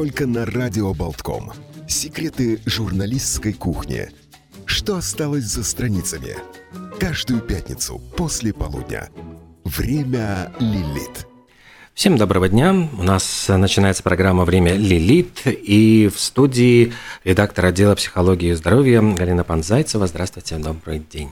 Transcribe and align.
только 0.00 0.26
на 0.26 0.46
Радио 0.46 0.94
Болтком. 0.94 1.52
Секреты 1.86 2.58
журналистской 2.64 3.52
кухни. 3.52 4.08
Что 4.64 4.96
осталось 4.96 5.44
за 5.44 5.62
страницами? 5.62 6.36
Каждую 6.98 7.42
пятницу 7.42 8.00
после 8.16 8.54
полудня. 8.54 9.10
Время 9.62 10.54
Лилит. 10.58 11.26
Всем 11.92 12.16
доброго 12.16 12.48
дня. 12.48 12.88
У 12.98 13.02
нас 13.02 13.44
начинается 13.48 14.02
программа 14.02 14.46
«Время 14.46 14.72
Лилит». 14.74 15.42
И 15.44 16.08
в 16.08 16.18
студии 16.18 16.94
редактор 17.24 17.66
отдела 17.66 17.94
психологии 17.94 18.52
и 18.52 18.54
здоровья 18.54 19.02
Галина 19.02 19.44
Панзайцева. 19.44 20.06
Здравствуйте, 20.06 20.56
добрый 20.56 21.00
день. 21.00 21.28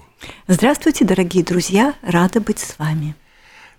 Здравствуйте, 0.47 1.07
дорогие 1.07 1.43
друзья. 1.43 1.95
Рада 2.03 2.43
быть 2.43 2.59
с 2.59 2.79
вами. 2.79 3.15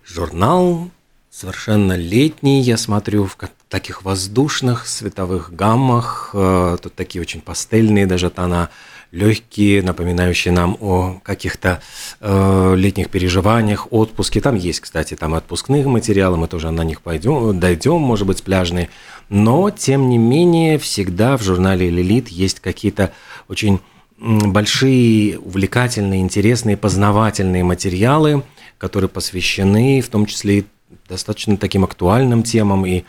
Журнал 0.04 0.90
совершенно 1.30 1.92
летний, 1.92 2.60
я 2.60 2.76
смотрю, 2.76 3.26
в 3.26 3.36
таких 3.70 4.02
воздушных 4.02 4.86
световых 4.86 5.54
гаммах. 5.54 6.30
Э, 6.34 6.76
тут 6.82 6.94
такие 6.94 7.22
очень 7.22 7.40
пастельные 7.40 8.06
даже 8.06 8.28
тона 8.28 8.68
легкие, 9.12 9.82
напоминающие 9.82 10.52
нам 10.52 10.76
о 10.80 11.20
каких-то 11.22 11.80
э, 12.20 12.74
летних 12.76 13.08
переживаниях, 13.10 13.92
отпуске. 13.92 14.40
Там 14.40 14.56
есть, 14.56 14.80
кстати, 14.80 15.14
там 15.14 15.34
отпускные 15.34 15.86
материалы, 15.86 16.36
мы 16.36 16.48
тоже 16.48 16.70
на 16.70 16.82
них 16.84 17.00
пойдем, 17.00 17.58
дойдем, 17.58 18.00
может 18.00 18.26
быть, 18.26 18.42
пляжные. 18.42 18.90
Но, 19.28 19.70
тем 19.70 20.08
не 20.08 20.18
менее, 20.18 20.78
всегда 20.78 21.36
в 21.36 21.42
журнале 21.42 21.90
«Лилит» 21.90 22.28
есть 22.28 22.60
какие-то 22.60 23.12
очень 23.48 23.80
большие, 24.18 25.38
увлекательные, 25.38 26.20
интересные, 26.20 26.76
познавательные 26.76 27.64
материалы, 27.64 28.42
которые 28.78 29.08
посвящены 29.08 30.00
в 30.02 30.08
том 30.08 30.26
числе 30.26 30.58
и 30.58 30.66
достаточно 31.10 31.56
таким 31.56 31.84
актуальным 31.84 32.42
темам. 32.42 32.86
И 32.86 33.04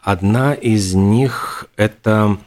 одна 0.00 0.54
из 0.54 0.94
них– 0.94 1.66
это 1.76 2.38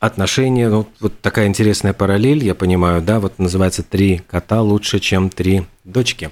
отношения, 0.00 0.68
ну, 0.68 0.86
вот 1.00 1.18
такая 1.22 1.46
интересная 1.46 1.94
параллель, 1.94 2.44
я 2.44 2.54
понимаю, 2.54 3.00
да, 3.00 3.20
вот 3.20 3.38
называется 3.38 3.82
«Три 3.82 4.20
кота 4.28 4.60
лучше, 4.60 5.00
чем 5.00 5.30
три 5.30 5.64
дочки». 5.84 6.30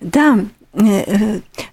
Да, 0.00 0.38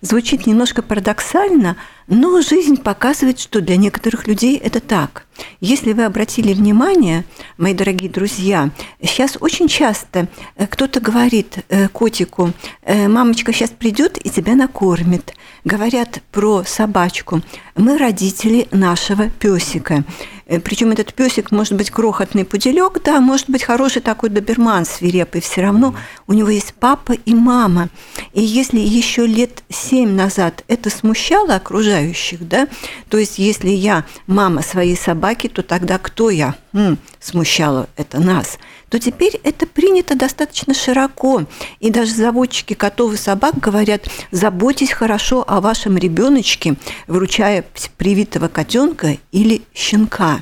звучит 0.01 0.47
немножко 0.47 0.81
парадоксально, 0.81 1.77
но 2.07 2.41
жизнь 2.41 2.77
показывает, 2.77 3.39
что 3.39 3.61
для 3.61 3.77
некоторых 3.77 4.27
людей 4.27 4.57
это 4.57 4.79
так. 4.79 5.27
Если 5.59 5.93
вы 5.93 6.05
обратили 6.05 6.53
внимание, 6.53 7.23
мои 7.57 7.73
дорогие 7.73 8.09
друзья, 8.09 8.71
сейчас 9.01 9.37
очень 9.39 9.67
часто 9.67 10.27
э, 10.55 10.65
кто-то 10.65 10.99
говорит 10.99 11.59
котику, 11.91 12.53
мамочка 12.87 13.53
сейчас 13.53 13.69
придет 13.69 14.17
и 14.25 14.29
тебя 14.29 14.55
накормит. 14.55 15.33
Говорят 15.63 16.21
про 16.31 16.63
собачку. 16.63 17.41
Мы 17.75 17.97
родители 17.97 18.67
нашего 18.71 19.29
песика. 19.29 20.03
Э, 20.47 20.59
Причем 20.59 20.91
этот 20.91 21.13
песик 21.13 21.51
может 21.51 21.73
быть 21.73 21.91
крохотный 21.91 22.45
пуделек, 22.45 23.01
да, 23.03 23.19
может 23.19 23.49
быть 23.49 23.63
хороший 23.63 24.01
такой 24.01 24.29
доберман 24.29 24.85
свирепый. 24.85 25.41
Все 25.41 25.61
равно 25.61 25.95
у 26.25 26.33
него 26.33 26.49
есть 26.49 26.73
папа 26.73 27.13
и 27.13 27.35
мама. 27.35 27.89
И 28.33 28.41
если 28.41 28.79
еще 28.79 29.27
лет 29.27 29.63
семь 29.69 30.11
назад 30.11 30.63
это 30.67 30.89
смущало 30.89 31.55
окружающих, 31.55 32.47
да, 32.47 32.67
то 33.09 33.17
есть 33.17 33.37
если 33.37 33.69
я 33.69 34.05
мама 34.25 34.61
своей 34.61 34.95
собаки, 34.95 35.47
то 35.47 35.61
тогда 35.63 35.97
кто 35.97 36.29
я? 36.29 36.55
М, 36.73 36.97
смущало 37.19 37.89
это 37.97 38.19
нас 38.19 38.57
то 38.89 38.99
теперь 38.99 39.39
это 39.43 39.67
принято 39.67 40.15
достаточно 40.15 40.73
широко. 40.73 41.43
И 41.79 41.89
даже 41.89 42.13
заводчики 42.13 42.73
котов 42.73 43.13
и 43.13 43.17
собак 43.17 43.59
говорят, 43.59 44.07
заботьтесь 44.31 44.91
хорошо 44.91 45.43
о 45.47 45.61
вашем 45.61 45.97
ребеночке, 45.97 46.75
вручая 47.07 47.65
привитого 47.97 48.47
котенка 48.47 49.17
или 49.31 49.61
щенка. 49.73 50.36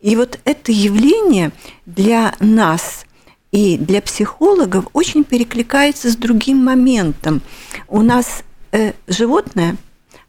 И 0.00 0.16
вот 0.16 0.38
это 0.44 0.72
явление 0.72 1.52
для 1.86 2.34
нас 2.40 3.04
и 3.52 3.76
для 3.76 4.00
психологов 4.00 4.86
очень 4.92 5.24
перекликается 5.24 6.10
с 6.10 6.16
другим 6.16 6.64
моментом. 6.64 7.42
У 7.88 8.02
нас 8.02 8.42
э, 8.72 8.92
животное, 9.06 9.76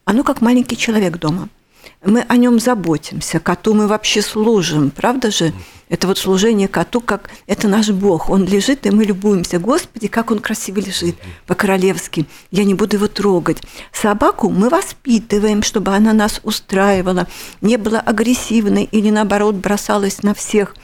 оно 0.05 0.23
как 0.23 0.41
маленький 0.41 0.77
человек 0.77 1.17
дома– 1.17 1.49
мы 2.03 2.21
о 2.21 2.37
нем 2.37 2.59
заботимся, 2.59 3.39
коту 3.39 3.73
мы 3.73 3.87
вообще 3.87 4.21
служим, 4.21 4.89
правда 4.89 5.31
же? 5.31 5.53
Это 5.91 6.07
вот 6.07 6.17
служение 6.17 6.69
коту, 6.69 7.01
как 7.01 7.29
это 7.47 7.67
наш 7.67 7.89
Бог. 7.89 8.29
Он 8.29 8.45
лежит, 8.45 8.85
и 8.85 8.91
мы 8.91 9.03
любуемся. 9.03 9.59
Господи, 9.59 10.07
как 10.07 10.31
он 10.31 10.39
красиво 10.39 10.79
лежит 10.79 11.17
по-королевски. 11.47 12.25
Я 12.49 12.63
не 12.63 12.73
буду 12.75 12.95
его 12.95 13.09
трогать. 13.09 13.57
Собаку 13.91 14.49
мы 14.49 14.69
воспитываем, 14.69 15.61
чтобы 15.61 15.93
она 15.93 16.13
нас 16.13 16.39
устраивала, 16.43 17.27
не 17.59 17.75
была 17.75 17.99
агрессивной 17.99 18.85
или, 18.85 19.09
наоборот, 19.09 19.55
бросалась 19.55 20.23
на 20.23 20.33
всех. 20.33 20.77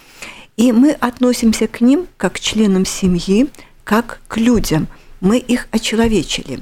И 0.57 0.73
мы 0.73 0.91
относимся 0.91 1.69
к 1.69 1.79
ним 1.79 2.07
как 2.17 2.33
к 2.33 2.39
членам 2.41 2.85
семьи, 2.85 3.47
как 3.85 4.19
к 4.27 4.35
людям. 4.35 4.89
Мы 5.21 5.37
их 5.37 5.69
очеловечили. 5.71 6.59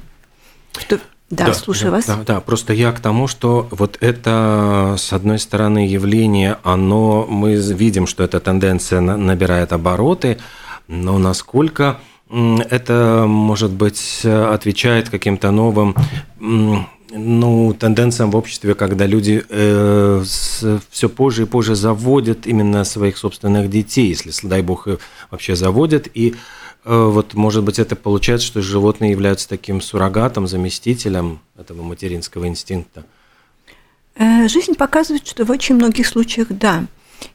Что 0.78 1.00
да, 1.36 1.46
да 1.46 1.54
слушаю 1.54 1.92
да, 1.92 1.98
вас. 1.98 2.06
Да, 2.06 2.20
да, 2.26 2.40
просто 2.40 2.74
я 2.74 2.92
к 2.92 3.00
тому, 3.00 3.28
что 3.28 3.68
вот 3.72 3.98
это, 4.02 4.96
с 4.98 5.14
одной 5.14 5.40
стороны, 5.40 5.88
явление, 5.88 6.58
оно, 6.64 7.26
мы 7.30 7.56
видим, 7.56 8.08
что 8.08 8.24
эта 8.24 8.40
тенденция 8.40 9.02
набирает 9.02 9.74
обороты, 9.74 10.38
но 10.88 11.18
насколько 11.18 12.00
это, 12.30 13.26
может 13.28 13.72
быть, 13.72 14.26
отвечает 14.26 15.10
каким-то 15.10 15.52
новым 15.52 15.96
ну, 17.18 17.74
тенденциям 17.74 18.32
в 18.32 18.36
обществе, 18.36 18.76
когда 18.76 19.06
люди 19.06 19.44
э, 19.48 20.24
с, 20.26 20.82
все 20.90 21.10
позже 21.10 21.44
и 21.44 21.46
позже 21.46 21.76
заводят 21.76 22.46
именно 22.46 22.84
своих 22.84 23.18
собственных 23.18 23.70
детей, 23.70 24.10
если, 24.10 24.48
дай 24.48 24.62
бог, 24.62 24.88
вообще 25.32 25.56
заводят, 25.56 26.08
и 26.14 26.36
вот, 26.86 27.34
может 27.34 27.64
быть, 27.64 27.80
это 27.80 27.96
получается, 27.96 28.46
что 28.46 28.62
животные 28.62 29.12
являются 29.12 29.50
таким 29.50 29.82
суррогатом, 29.82 30.48
заместителем 30.48 31.42
этого 31.58 31.82
материнского 31.82 32.48
инстинкта? 32.48 33.06
Э, 34.14 34.48
жизнь 34.48 34.76
показывает, 34.76 35.28
что 35.28 35.46
в 35.46 35.52
очень 35.52 35.76
многих 35.76 36.06
случаях 36.06 36.50
да. 36.50 36.86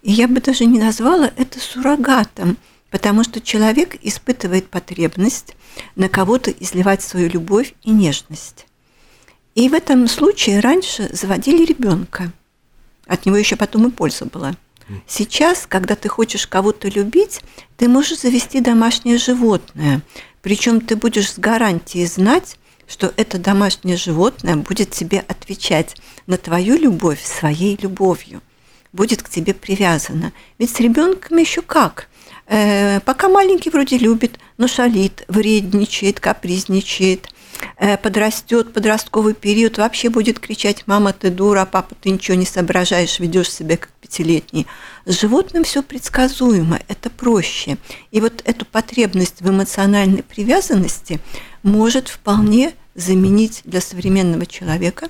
И 0.03 0.13
я 0.13 0.29
бы 0.29 0.41
даже 0.41 0.67
не 0.67 0.79
назвала 0.79 1.33
это 1.37 1.59
суррогатом, 1.59 2.59
потому 2.91 3.25
что 3.25 3.41
человек 3.41 3.97
испытывает 4.03 4.69
потребность 4.69 5.57
на 5.97 6.09
кого-то 6.09 6.53
изливать 6.53 7.03
свою 7.03 7.29
любовь 7.29 7.75
и 7.83 7.91
нежность. 7.91 8.67
И 9.57 9.69
в 9.69 9.75
этом 9.75 10.07
случае 10.07 10.61
раньше 10.61 11.11
заводили 11.13 11.65
ребенка. 11.65 12.33
От 13.07 13.27
него 13.27 13.37
еще 13.37 13.57
потом 13.57 13.89
и 13.89 13.91
польза 13.91 14.27
была– 14.27 14.55
Сейчас, 15.07 15.67
когда 15.69 15.95
ты 15.95 16.09
хочешь 16.09 16.47
кого-то 16.47 16.89
любить, 16.89 17.41
ты 17.77 17.89
можешь 17.89 18.21
завести 18.21 18.61
домашнее 18.61 19.19
животное. 19.19 20.03
Причем 20.43 20.81
ты 20.81 20.97
будешь 20.97 21.33
с 21.33 21.39
гарантией 21.39 22.07
знать, 22.07 22.57
что 22.87 23.13
это 23.17 23.39
домашнее 23.39 23.97
животное 23.97 24.57
будет 24.57 24.91
тебе 24.91 25.25
отвечать 25.29 25.97
на 26.27 26.37
твою 26.37 26.77
любовь 26.77 27.23
своей 27.23 27.79
любовью, 27.81 28.41
будет 28.93 29.23
к 29.23 29.29
тебе 29.29 29.55
привязано. 29.55 30.33
Ведь 30.59 30.75
с 30.75 30.81
ребенком 30.81 31.37
еще 31.37 31.63
как? 31.63 32.09
Э, 32.47 32.99
пока 33.01 33.29
маленький 33.29 33.71
вроде 33.71 33.97
любит, 33.97 34.41
но 34.59 34.67
шалит, 34.67 35.25
вредничает, 35.29 36.21
капризничает– 36.21 37.29
подрастет, 38.03 38.73
подростковый 38.73 39.35
период, 39.35 39.79
вообще 39.79 40.11
будет 40.11 40.39
кричать, 40.39 40.85
мама, 40.87 41.13
ты 41.13 41.31
дура, 41.31 41.67
папа, 41.71 41.95
ты 42.01 42.11
ничего 42.11 42.37
не 42.37 42.47
соображаешь, 42.47 43.19
ведешь 43.19 43.51
себя 43.51 43.77
как 43.77 43.91
пятилетний. 44.01 44.67
С 45.07 45.21
животным 45.21 45.65
все 45.65 45.83
предсказуемо, 45.83 46.81
это 46.89 47.11
проще. 47.11 47.79
И 48.11 48.21
вот 48.21 48.43
эту 48.45 48.65
потребность 48.65 49.41
в 49.41 49.49
эмоциональной 49.49 50.23
привязанности 50.23 51.21
может 51.63 52.09
вполне 52.09 52.75
заменить 52.95 53.63
для 53.65 53.81
современного 53.81 54.47
человека 54.47 55.09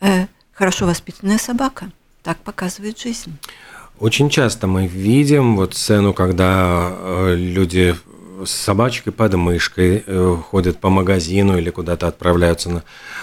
э, 0.00 0.26
хорошо 0.52 0.86
воспитанная 0.86 1.38
собака. 1.38 1.90
Так 2.22 2.38
показывает 2.38 2.98
жизнь. 2.98 3.36
Очень 3.98 4.30
часто 4.30 4.66
мы 4.66 4.86
видим 4.86 5.56
вот 5.56 5.74
сцену, 5.74 6.12
когда 6.12 6.90
э, 6.92 7.34
люди 7.36 7.94
с 8.44 8.50
собачкой 8.50 9.12
под 9.12 9.34
мышкой 9.34 10.04
э, 10.06 10.36
ходят 10.50 10.78
по 10.78 10.90
магазину 10.90 11.58
или 11.58 11.70
куда-то 11.70 12.06
отправляются 12.08 12.70
на, 12.70 12.82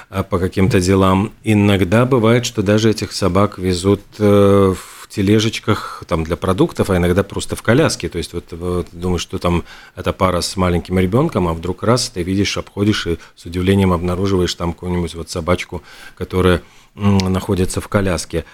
э, 0.10 0.24
по 0.24 0.40
каким-то 0.40 0.80
делам. 0.80 1.34
Иногда 1.44 2.06
бывает, 2.06 2.46
что 2.46 2.62
даже 2.62 2.90
этих 2.90 3.12
собак 3.12 3.58
везут 3.58 4.02
э, 4.20 4.74
в 4.76 5.08
тележечках 5.10 6.04
там, 6.08 6.24
для 6.24 6.38
продуктов, 6.38 6.90
а 6.90 6.98
иногда 6.98 7.24
просто 7.24 7.56
в 7.56 7.62
коляске. 7.62 8.10
То 8.10 8.18
есть 8.18 8.34
вот, 8.34 8.46
вот 8.52 8.88
думаешь, 8.92 9.22
что 9.22 9.40
там 9.40 9.64
эта 9.96 10.14
пара 10.14 10.42
с 10.42 10.56
маленьким 10.56 11.00
ребенком, 11.00 11.48
а 11.48 11.54
вдруг 11.54 11.84
раз 11.84 12.10
ты 12.10 12.24
видишь, 12.24 12.58
обходишь 12.58 13.08
и 13.08 13.18
с 13.36 13.46
удивлением 13.46 13.92
обнаруживаешь 13.92 14.54
там 14.54 14.74
какую-нибудь 14.74 15.16
вот 15.16 15.30
собачку, 15.30 15.82
которая 16.16 16.62
находится 16.96 17.82
в 17.82 17.88
коляске. 17.88 18.46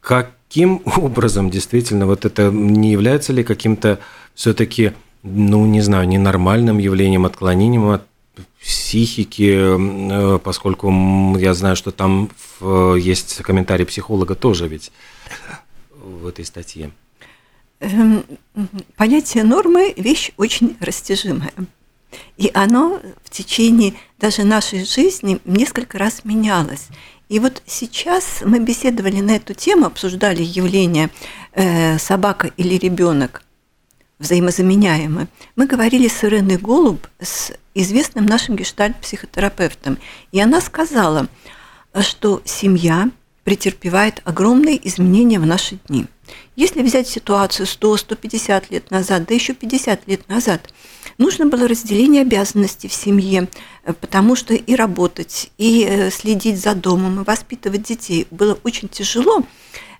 Каким 0.00 0.82
образом 0.96 1.50
действительно 1.50 2.06
вот 2.06 2.24
это 2.24 2.50
не 2.50 2.90
является 2.90 3.32
ли 3.32 3.44
каким-то 3.44 4.00
все-таки 4.34 4.92
ну, 5.24 5.66
не 5.66 5.80
знаю, 5.80 6.06
ненормальным 6.06 6.78
явлением, 6.78 7.24
отклонением 7.24 7.88
от 7.88 8.02
психики, 8.62 10.38
поскольку 10.38 10.90
я 11.38 11.54
знаю, 11.54 11.76
что 11.76 11.90
там 11.90 12.30
есть 12.60 13.36
комментарий 13.42 13.86
психолога 13.86 14.34
тоже 14.34 14.68
ведь 14.68 14.92
в 15.96 16.26
этой 16.26 16.44
статье. 16.44 16.90
Эм, 17.80 18.24
понятие 18.96 19.44
нормы– 19.44 19.92
вещь 19.96 20.30
очень 20.36 20.76
растяжимая. 20.80 21.52
И 22.36 22.50
оно 22.54 23.00
в 23.24 23.30
течение 23.30 23.94
даже 24.18 24.44
нашей 24.44 24.84
жизни 24.84 25.40
несколько 25.44 25.98
раз 25.98 26.24
менялось. 26.24 26.88
И 27.28 27.38
вот 27.38 27.62
сейчас 27.66 28.42
мы 28.44 28.60
беседовали 28.60 29.20
на 29.20 29.36
эту 29.36 29.54
тему, 29.54 29.86
обсуждали 29.86 30.42
явление 30.42 31.10
э, 31.52 31.98
собака 31.98 32.52
или 32.56 32.76
ребенок 32.76 33.42
взаимозаменяемы. 34.18 35.28
Мы 35.56 35.66
говорили 35.66 36.08
с 36.08 36.24
Иреной 36.24 36.56
Голуб, 36.56 37.06
с 37.20 37.52
известным 37.74 38.26
нашим 38.26 38.56
гештальт-психотерапевтом, 38.56 39.98
и 40.32 40.40
она 40.40 40.60
сказала, 40.60 41.28
что 42.00 42.42
семья 42.44 43.10
претерпевает 43.44 44.22
огромные 44.24 44.86
изменения 44.88 45.38
в 45.38 45.46
наши 45.46 45.78
дни. 45.86 46.06
Если 46.56 46.82
взять 46.82 47.06
ситуацию 47.06 47.66
100-150 47.66 48.66
лет 48.70 48.90
назад, 48.90 49.26
да 49.26 49.34
еще 49.34 49.52
50 49.54 50.06
лет 50.08 50.28
назад, 50.28 50.72
нужно 51.18 51.46
было 51.46 51.68
разделение 51.68 52.22
обязанностей 52.22 52.88
в 52.88 52.94
семье, 52.94 53.48
потому 54.00 54.34
что 54.36 54.54
и 54.54 54.74
работать, 54.74 55.50
и 55.58 55.84
э, 55.84 56.10
следить 56.10 56.58
за 56.58 56.74
домом, 56.74 57.20
и 57.20 57.24
воспитывать 57.24 57.82
детей 57.82 58.26
было 58.30 58.58
очень 58.62 58.88
тяжело. 58.88 59.42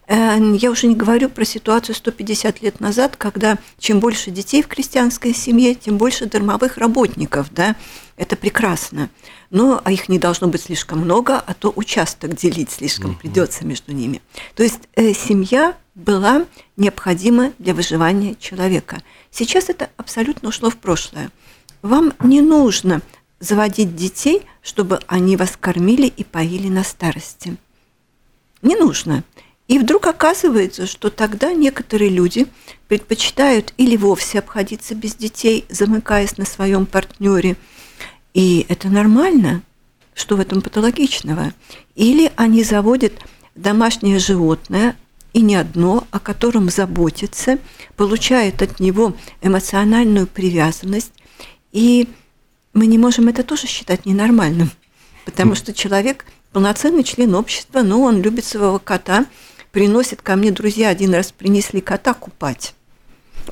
Э, 0.06 0.38
я 0.56 0.70
уже 0.70 0.86
не 0.86 0.94
говорю 0.94 1.28
про 1.28 1.44
ситуацию 1.44 1.94
150 1.94 2.62
лет 2.62 2.80
назад, 2.80 3.16
когда 3.16 3.58
чем 3.78 4.00
больше 4.00 4.30
детей 4.30 4.62
в 4.62 4.68
крестьянской 4.68 5.34
семье, 5.34 5.74
тем 5.74 5.96
больше 5.96 6.26
дармовых 6.26 6.76
работников, 6.78 7.52
да, 7.52 7.76
это 8.16 8.36
прекрасно. 8.36 9.08
Но 9.50 9.80
а 9.82 9.92
их 9.92 10.08
не 10.08 10.18
должно 10.18 10.48
быть 10.48 10.62
слишком 10.62 11.00
много, 11.00 11.38
а 11.38 11.54
то 11.54 11.72
участок 11.74 12.34
делить 12.36 12.70
слишком 12.70 13.12
угу. 13.12 13.20
придется 13.20 13.64
между 13.64 13.92
ними. 13.92 14.20
То 14.54 14.62
есть 14.62 14.80
э, 14.94 15.12
семья 15.14 15.76
была 15.94 16.44
необходима 16.76 17.52
для 17.58 17.72
выживания 17.72 18.34
человека. 18.34 19.02
Сейчас 19.30 19.68
это 19.68 19.90
абсолютно 19.96 20.48
ушло 20.48 20.70
в 20.70 20.76
прошлое. 20.76 21.30
Вам 21.82 22.12
не 22.22 22.40
нужно 22.40 23.00
заводить 23.40 23.94
детей, 23.94 24.42
чтобы 24.62 25.00
они 25.06 25.36
вас 25.36 25.56
кормили 25.58 26.06
и 26.06 26.24
поили 26.24 26.68
на 26.68 26.82
старости. 26.82 27.56
Не 28.62 28.76
нужно. 28.76 29.22
И 29.66 29.78
вдруг 29.78 30.06
оказывается, 30.06 30.86
что 30.86 31.08
тогда 31.08 31.52
некоторые 31.52 32.10
люди 32.10 32.46
предпочитают 32.86 33.72
или 33.78 33.96
вовсе 33.96 34.40
обходиться 34.40 34.94
без 34.94 35.14
детей, 35.14 35.64
замыкаясь 35.70 36.36
на 36.36 36.44
своем 36.44 36.84
партнере. 36.84 37.56
И 38.34 38.66
это 38.68 38.88
нормально, 38.88 39.62
что 40.14 40.36
в 40.36 40.40
этом 40.40 40.60
патологичного. 40.60 41.54
Или 41.94 42.30
они 42.36 42.62
заводят 42.62 43.14
домашнее 43.54 44.18
животное, 44.18 44.96
и 45.32 45.40
не 45.40 45.56
одно, 45.56 46.06
о 46.12 46.20
котором 46.20 46.68
заботятся, 46.68 47.58
получают 47.96 48.62
от 48.62 48.78
него 48.78 49.16
эмоциональную 49.42 50.28
привязанность. 50.28 51.12
И 51.72 52.08
мы 52.72 52.86
не 52.86 52.98
можем 52.98 53.28
это 53.28 53.42
тоже 53.42 53.66
считать 53.66 54.06
ненормальным, 54.06 54.70
потому 55.24 55.56
что 55.56 55.72
человек 55.72 56.24
полноценный 56.52 57.02
член 57.02 57.34
общества, 57.34 57.82
но 57.82 58.00
он 58.02 58.20
любит 58.20 58.44
своего 58.44 58.78
кота– 58.78 59.24
приносят 59.74 60.22
ко 60.22 60.36
мне 60.36 60.52
друзья, 60.52 60.88
один 60.88 61.12
раз 61.12 61.32
принесли 61.32 61.80
кота 61.80 62.14
купать, 62.14 62.74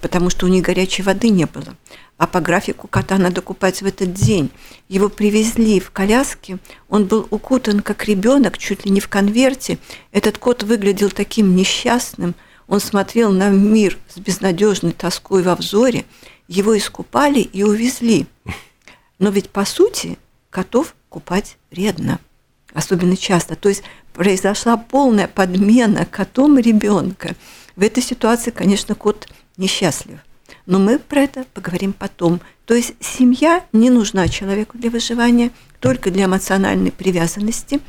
потому 0.01 0.31
что 0.31 0.47
у 0.47 0.49
них 0.49 0.63
горячей 0.63 1.03
воды 1.03 1.31
не 1.31 1.47
было. 1.47 1.77
А 2.17 2.29
по 2.29 2.41
графику 2.41 2.87
кота 2.87 3.19
надо 3.19 3.43
купать 3.43 3.83
в 3.83 3.87
этот 3.87 4.13
день. 4.15 4.53
Его 4.89 5.09
привезли 5.09 5.81
в 5.81 5.91
коляске, 5.91 6.59
он 6.89 7.07
был 7.07 7.27
укутан 7.31 7.81
как 7.81 8.05
ребенок, 8.05 8.57
чуть 8.57 8.87
ли 8.87 8.93
не 8.93 9.01
в 9.01 9.09
конверте. 9.09 9.79
Этот 10.13 10.39
кот 10.39 10.63
выглядел 10.63 11.11
таким 11.11 11.57
несчастным, 11.57 12.37
он 12.69 12.79
смотрел 12.79 13.33
на 13.33 13.51
мир 13.51 13.99
с 14.15 14.21
безнадежной 14.21 14.93
тоской 14.93 15.43
во 15.43 15.57
взоре. 15.57 16.05
Его 16.47 16.79
искупали 16.79 17.41
и 17.41 17.65
увезли. 17.65 18.27
Но 19.19 19.31
ведь 19.31 19.51
по 19.51 19.65
сути 19.65 20.17
котов 20.51 20.95
купать 21.09 21.57
вредно, 21.73 22.21
особенно 22.75 23.17
часто. 23.17 23.57
То 23.57 23.69
есть 23.69 23.83
произошла 24.13 24.77
полная 24.77 25.29
подмена 25.29 26.07
котом 26.07 26.59
ребенка. 26.59 27.35
В 27.77 27.83
этой 27.83 28.03
ситуации, 28.03 28.51
конечно, 28.51 28.95
кот 28.95 29.29
несчастлив. 29.57 30.19
Но 30.67 30.79
мы 30.79 30.99
про 30.99 31.23
это 31.23 31.45
поговорим 31.55 31.93
потом. 31.93 32.41
То 32.67 32.75
есть 32.75 32.95
семья 33.01 33.65
не 33.73 33.91
нужна 33.91 34.29
человеку 34.29 34.79
для 34.79 34.91
выживания, 34.91 35.51
только 35.81 36.11
для 36.11 36.27
эмоциональной 36.27 36.93
привязанности, 36.93 37.81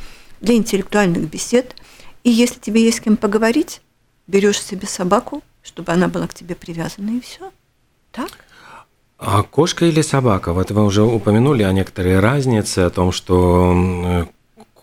для 0.41 0.55
интеллектуальных 0.55 1.29
бесед. 1.29 1.75
И 2.23 2.29
если 2.29 2.59
тебе 2.59 2.83
есть 2.83 2.97
с 2.97 3.01
кем 3.01 3.17
поговорить, 3.17 3.81
берешь 4.27 4.61
себе 4.61 4.87
собаку, 4.87 5.43
чтобы 5.61 5.91
она 5.91 6.07
была 6.07 6.27
к 6.27 6.33
тебе 6.33 6.55
привязана, 6.55 7.11
и 7.11 7.21
все. 7.21 7.51
Так? 8.11 8.29
А 9.17 9.43
кошка 9.43 9.85
или 9.85 10.01
собака? 10.01 10.53
Вот 10.53 10.71
вы 10.71 10.83
уже 10.83 11.03
упомянули 11.03 11.63
о 11.63 11.71
некоторой 11.71 12.19
разнице, 12.19 12.79
о 12.79 12.89
том, 12.89 13.11
что 13.11 14.27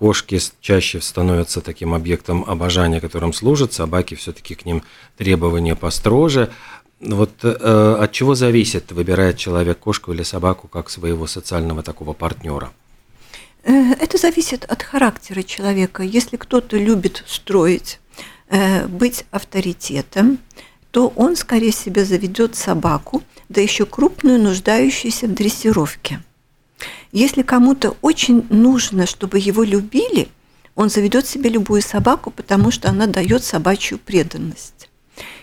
Кошки 0.00 0.40
чаще 0.62 0.98
становятся 1.02 1.60
таким 1.60 1.92
объектом 1.92 2.42
обожания, 2.46 3.02
которым 3.02 3.34
служат, 3.34 3.74
собаки 3.74 4.14
все-таки 4.14 4.54
к 4.54 4.64
ним 4.64 4.82
требования 5.18 5.76
построже. 5.76 6.50
Вот 7.00 7.32
э, 7.42 7.96
от 8.00 8.10
чего 8.10 8.34
зависит, 8.34 8.92
выбирает 8.92 9.36
человек 9.36 9.78
кошку 9.78 10.14
или 10.14 10.22
собаку 10.22 10.68
как 10.68 10.88
своего 10.88 11.26
социального 11.26 11.82
такого 11.82 12.14
партнера? 12.14 12.72
Э, 13.64 13.92
это 13.92 14.16
зависит 14.16 14.64
от 14.64 14.82
характера 14.82 15.42
человека. 15.42 16.02
Если 16.02 16.38
кто-то 16.38 16.78
любит 16.78 17.22
строить, 17.26 18.00
э, 18.48 18.86
быть 18.86 19.26
авторитетом, 19.30 20.38
то 20.92 21.12
он, 21.14 21.36
скорее 21.36 21.72
всего, 21.72 22.04
заведет 22.04 22.56
собаку, 22.56 23.22
да 23.50 23.60
еще 23.60 23.84
крупную, 23.84 24.40
нуждающуюся 24.40 25.26
в 25.26 25.34
дрессировке– 25.34 26.22
если 27.12 27.42
кому-то 27.42 27.96
очень 28.02 28.46
нужно, 28.50 29.06
чтобы 29.06 29.38
его 29.38 29.62
любили, 29.64 30.28
он 30.74 30.88
заведет 30.88 31.26
себе 31.26 31.50
любую 31.50 31.82
собаку, 31.82 32.30
потому 32.30 32.70
что 32.70 32.88
она 32.88 33.06
дает 33.06 33.44
собачью 33.44 33.98
преданность. 33.98 34.88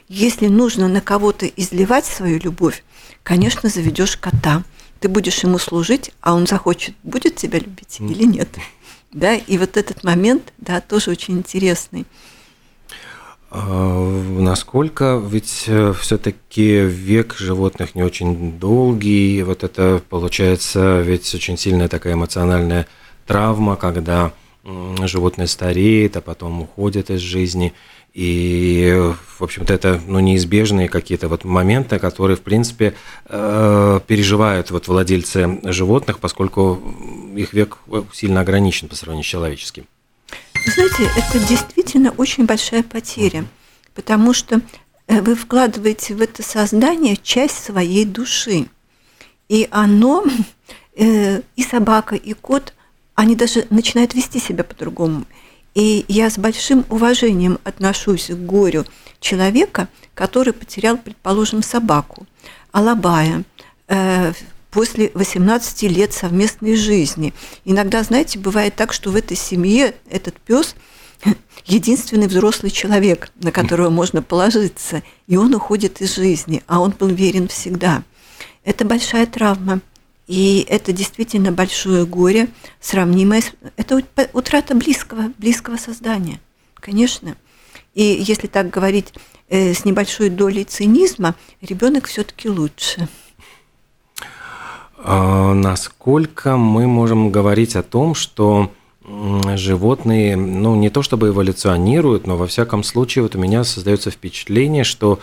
Если 0.08 0.48
нужно 0.48 0.88
на 0.88 1.02
кого-то 1.02 1.46
изливать 1.46 2.06
свою 2.06 2.40
любовь, 2.40 2.84
конечно, 3.24 3.70
заведешь 3.70 4.16
кота. 4.16 4.64
Ты 5.00 5.10
будешь 5.10 5.44
ему 5.44 5.60
служить, 5.60 6.12
а 6.22 6.34
он 6.34 6.48
захочет, 6.48 6.96
будет 7.04 7.36
тебя 7.36 7.60
любить 7.60 8.00
или 8.00 8.24
нет. 8.24 8.50
Да, 9.12 9.36
и 9.36 9.58
вот 9.58 9.78
этот 9.78 10.04
момент, 10.04 10.54
да, 10.58 10.82
тоже 10.82 11.12
очень 11.12 11.38
интересный. 11.38 12.06
А, 13.50 14.22
насколько 14.40 15.22
ведь 15.26 15.66
э, 15.68 15.94
все-таки 16.00 16.82
век 16.82 17.36
животных 17.38 17.96
не 17.96 18.04
очень 18.04 18.60
долгий, 18.60 19.42
вот 19.44 19.64
это 19.64 20.02
получается 20.10 21.02
ведь 21.02 21.34
очень 21.34 21.58
сильная 21.58 21.88
такая 21.88 22.14
эмоциональная 22.14 22.88
травма, 23.26 23.76
когда 23.76 24.34
животное 25.04 25.48
стареет, 25.48 26.18
а 26.18 26.22
потом 26.22 26.62
уходит 26.62 27.10
из 27.10 27.22
жизни. 27.22 27.74
И, 28.14 28.94
в 29.38 29.44
общем-то, 29.44 29.74
это 29.74 30.02
ну, 30.08 30.20
неизбежные 30.20 30.90
какие-то 30.90 31.28
вот 31.28 31.44
моменты, 31.44 32.00
которые, 32.00 32.36
в 32.36 32.42
принципе, 32.42 32.96
э, 33.26 34.00
переживают 34.08 34.72
вот 34.72 34.88
владельцы 34.88 35.60
животных, 35.64 36.20
поскольку 36.20 36.82
их 37.36 37.54
век 37.54 37.78
сильно 38.12 38.42
ограничен 38.42 38.88
по 38.88 38.96
сравнению 38.96 39.24
с 39.24 39.28
человеческим. 39.28 39.86
Знаете, 40.68 41.10
это 41.16 41.40
действительно 41.40 42.12
очень 42.12 42.46
большая 42.46 42.84
потеря, 42.84 43.46
потому 43.96 44.34
что 44.34 44.60
э, 45.08 45.22
вы 45.22 45.34
вкладываете 45.36 46.14
в 46.14 46.22
это 46.22 46.44
создание 46.44 47.16
часть 47.16 47.64
своей 47.64 48.04
души. 48.04 48.68
И 49.48 49.70
оно, 49.72 50.26
э, 50.98 51.42
и 51.56 51.64
собака, 51.64 52.16
и 52.16 52.34
кот, 52.34 52.74
они 53.16 53.38
даже 53.38 53.66
начинают 53.70 54.14
вести 54.14 54.40
себя 54.40 54.66
по-другому. 54.66 55.26
И 55.74 56.04
я 56.10 56.30
с 56.30 56.38
большим 56.38 56.84
уважением 56.90 57.60
отношусь 57.64 58.26
к 58.26 58.36
горю 58.36 58.84
человека, 59.22 59.88
который 60.14 60.52
потерял, 60.52 60.98
предположим, 60.98 61.64
собаку, 61.64 62.28
алабая, 62.74 63.46
э, 63.88 64.34
после 64.72 65.12
18 65.14 65.84
лет 65.84 66.14
совместной 66.14 66.76
жизни. 66.76 67.34
Иногда, 67.66 68.04
знаете, 68.04 68.40
бывает 68.40 68.76
так, 68.76 68.94
что 68.94 69.12
в 69.12 69.16
этой 69.16 69.38
семье 69.38 69.96
этот 70.10 70.40
пес 70.40 70.76
единственный 71.66 72.28
взрослый 72.28 72.72
человек, 72.72 73.32
на 73.42 73.52
которого 73.52 73.90
можно 73.90 74.22
положиться, 74.22 75.04
и 75.28 75.38
он 75.38 75.54
уходит 75.54 76.02
из 76.02 76.16
жизни, 76.16 76.64
а 76.68 76.80
он 76.80 76.92
был 76.92 77.08
верен 77.08 77.48
всегда. 77.48 78.04
Это 78.64 78.86
большая 78.86 79.26
травма, 79.26 79.82
и 80.28 80.66
это 80.68 80.92
действительно 80.92 81.52
большое 81.52 82.06
горе, 82.06 82.50
сравнимое 82.82 83.42
с... 83.42 83.52
Это 83.78 84.02
утрата 84.34 84.76
близкого, 84.76 85.32
близкого 85.38 85.78
создания, 85.78 86.42
конечно. 86.76 87.38
И 87.94 88.04
если 88.04 88.48
так 88.48 88.70
говорить 88.70 89.14
э, 89.48 89.74
с 89.74 89.86
небольшой 89.86 90.30
долей 90.30 90.66
цинизма, 90.66 91.36
ребенок 91.62 92.08
все-таки 92.08 92.50
лучше. 92.50 93.08
А, 94.98 95.54
насколько 95.54 96.58
мы 96.58 96.88
можем 96.88 97.32
говорить 97.32 97.76
о 97.76 97.84
том, 97.84 98.16
что 98.16 98.72
животные, 99.56 100.36
ну, 100.36 100.76
не 100.76 100.90
то 100.90 101.02
чтобы 101.02 101.30
эволюционируют, 101.30 102.28
но 102.28 102.36
во 102.36 102.48
всяком 102.48 102.84
случае 102.84 103.24
вот 103.24 103.36
у 103.36 103.40
меня 103.40 103.64
создается 103.64 104.12
впечатление, 104.12 104.84
что 104.84 105.20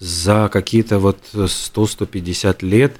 за 0.00 0.48
какие-то 0.50 0.98
вот 0.98 1.18
100-150 1.32 2.64
лет 2.64 2.96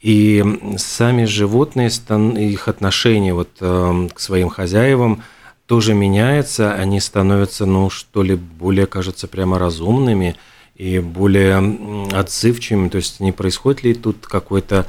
и 0.00 0.44
сами 0.78 1.24
животные, 1.24 1.88
их 1.88 2.68
отношение 2.68 3.34
вот 3.34 3.50
эм, 3.60 4.08
к 4.10 4.20
своим 4.20 4.48
хозяевам 4.48 5.22
тоже 5.66 5.94
меняется, 5.94 6.74
они 6.74 7.00
становятся, 7.00 7.66
ну, 7.66 7.90
что 7.90 8.22
ли, 8.22 8.36
более, 8.36 8.86
кажется, 8.86 9.26
прямо 9.26 9.58
разумными 9.58 10.36
и 10.76 10.98
более 10.98 12.08
отзывчивыми, 12.12 12.88
то 12.88 12.96
есть 12.96 13.20
не 13.20 13.32
происходит 13.32 13.82
ли 13.82 13.94
тут 13.94 14.26
какой-то 14.26 14.86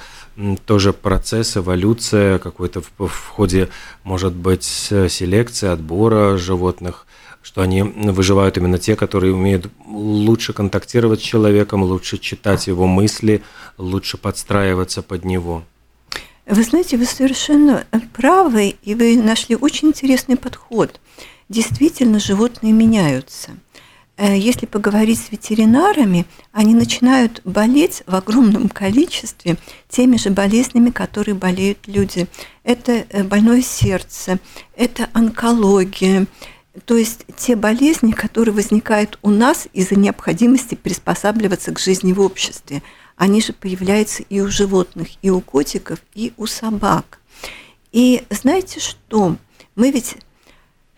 тоже 0.66 0.94
процесс, 0.94 1.58
эволюция, 1.58 2.40
какой-то 2.40 2.82
в, 2.82 3.08
в 3.08 3.28
ходе, 3.30 3.70
может 4.04 4.34
быть, 4.34 4.64
селекции, 4.64 5.68
отбора 5.68 6.38
животных, 6.38 7.08
что 7.42 7.62
они 7.62 7.84
выживают 7.84 8.58
именно 8.58 8.78
те, 8.78 8.96
которые 8.96 9.34
умеют 9.34 9.68
лучше 9.88 10.54
контактировать 10.54 11.20
с 11.20 11.24
человеком, 11.24 11.84
лучше 11.84 12.18
читать 12.18 12.68
его 12.68 12.88
мысли, 12.88 13.44
лучше 13.78 14.18
подстраиваться 14.18 15.02
под 15.02 15.26
него. 15.26 15.64
Вы 16.46 16.64
знаете, 16.64 16.98
вы 16.98 17.06
совершенно 17.06 17.86
правы, 18.14 18.76
и 18.84 18.94
вы 18.96 19.18
нашли 19.18 19.56
очень 19.56 19.90
интересный 19.90 20.38
подход. 20.38 21.00
Действительно, 21.50 22.20
животные 22.20 22.74
меняются– 22.74 23.52
Э, 23.65 23.65
если 24.18 24.66
поговорить 24.66 25.20
с 25.20 25.32
ветеринарами, 25.32 26.26
они 26.54 26.74
начинают 26.74 27.42
болеть 27.44 28.04
в 28.08 28.16
огромном 28.16 28.70
количестве 28.70 29.58
теми 29.90 30.18
же 30.18 30.30
болезнями, 30.30 30.90
которые 30.90 31.36
болеют 31.36 31.80
люди. 31.88 32.28
Это 32.64 33.06
э, 33.10 33.24
больное 33.24 33.62
сердце, 33.62 34.40
это 34.76 35.10
онкология, 35.14 36.28
то 36.86 36.96
есть 36.96 37.26
те 37.38 37.56
болезни, 37.56 38.12
которые 38.12 38.54
возникают 38.54 39.20
у 39.22 39.30
нас 39.30 39.68
из-за 39.74 39.96
необходимости 39.96 40.76
приспосабливаться 40.76 41.74
к 41.74 41.80
жизни 41.80 42.14
в 42.14 42.22
обществе, 42.22 42.84
они 43.18 43.42
же 43.42 43.54
появляются 43.54 44.24
и 44.24 44.42
у 44.42 44.48
животных, 44.50 45.08
и 45.22 45.30
у 45.30 45.42
котиков, 45.42 46.00
и 46.14 46.34
у 46.38 46.48
собак. 46.48 47.20
И 47.92 48.24
знаете 48.30 48.80
что? 48.82 49.38
Мы 49.76 49.92
ведь 49.92 50.18
Э, 50.18 50.25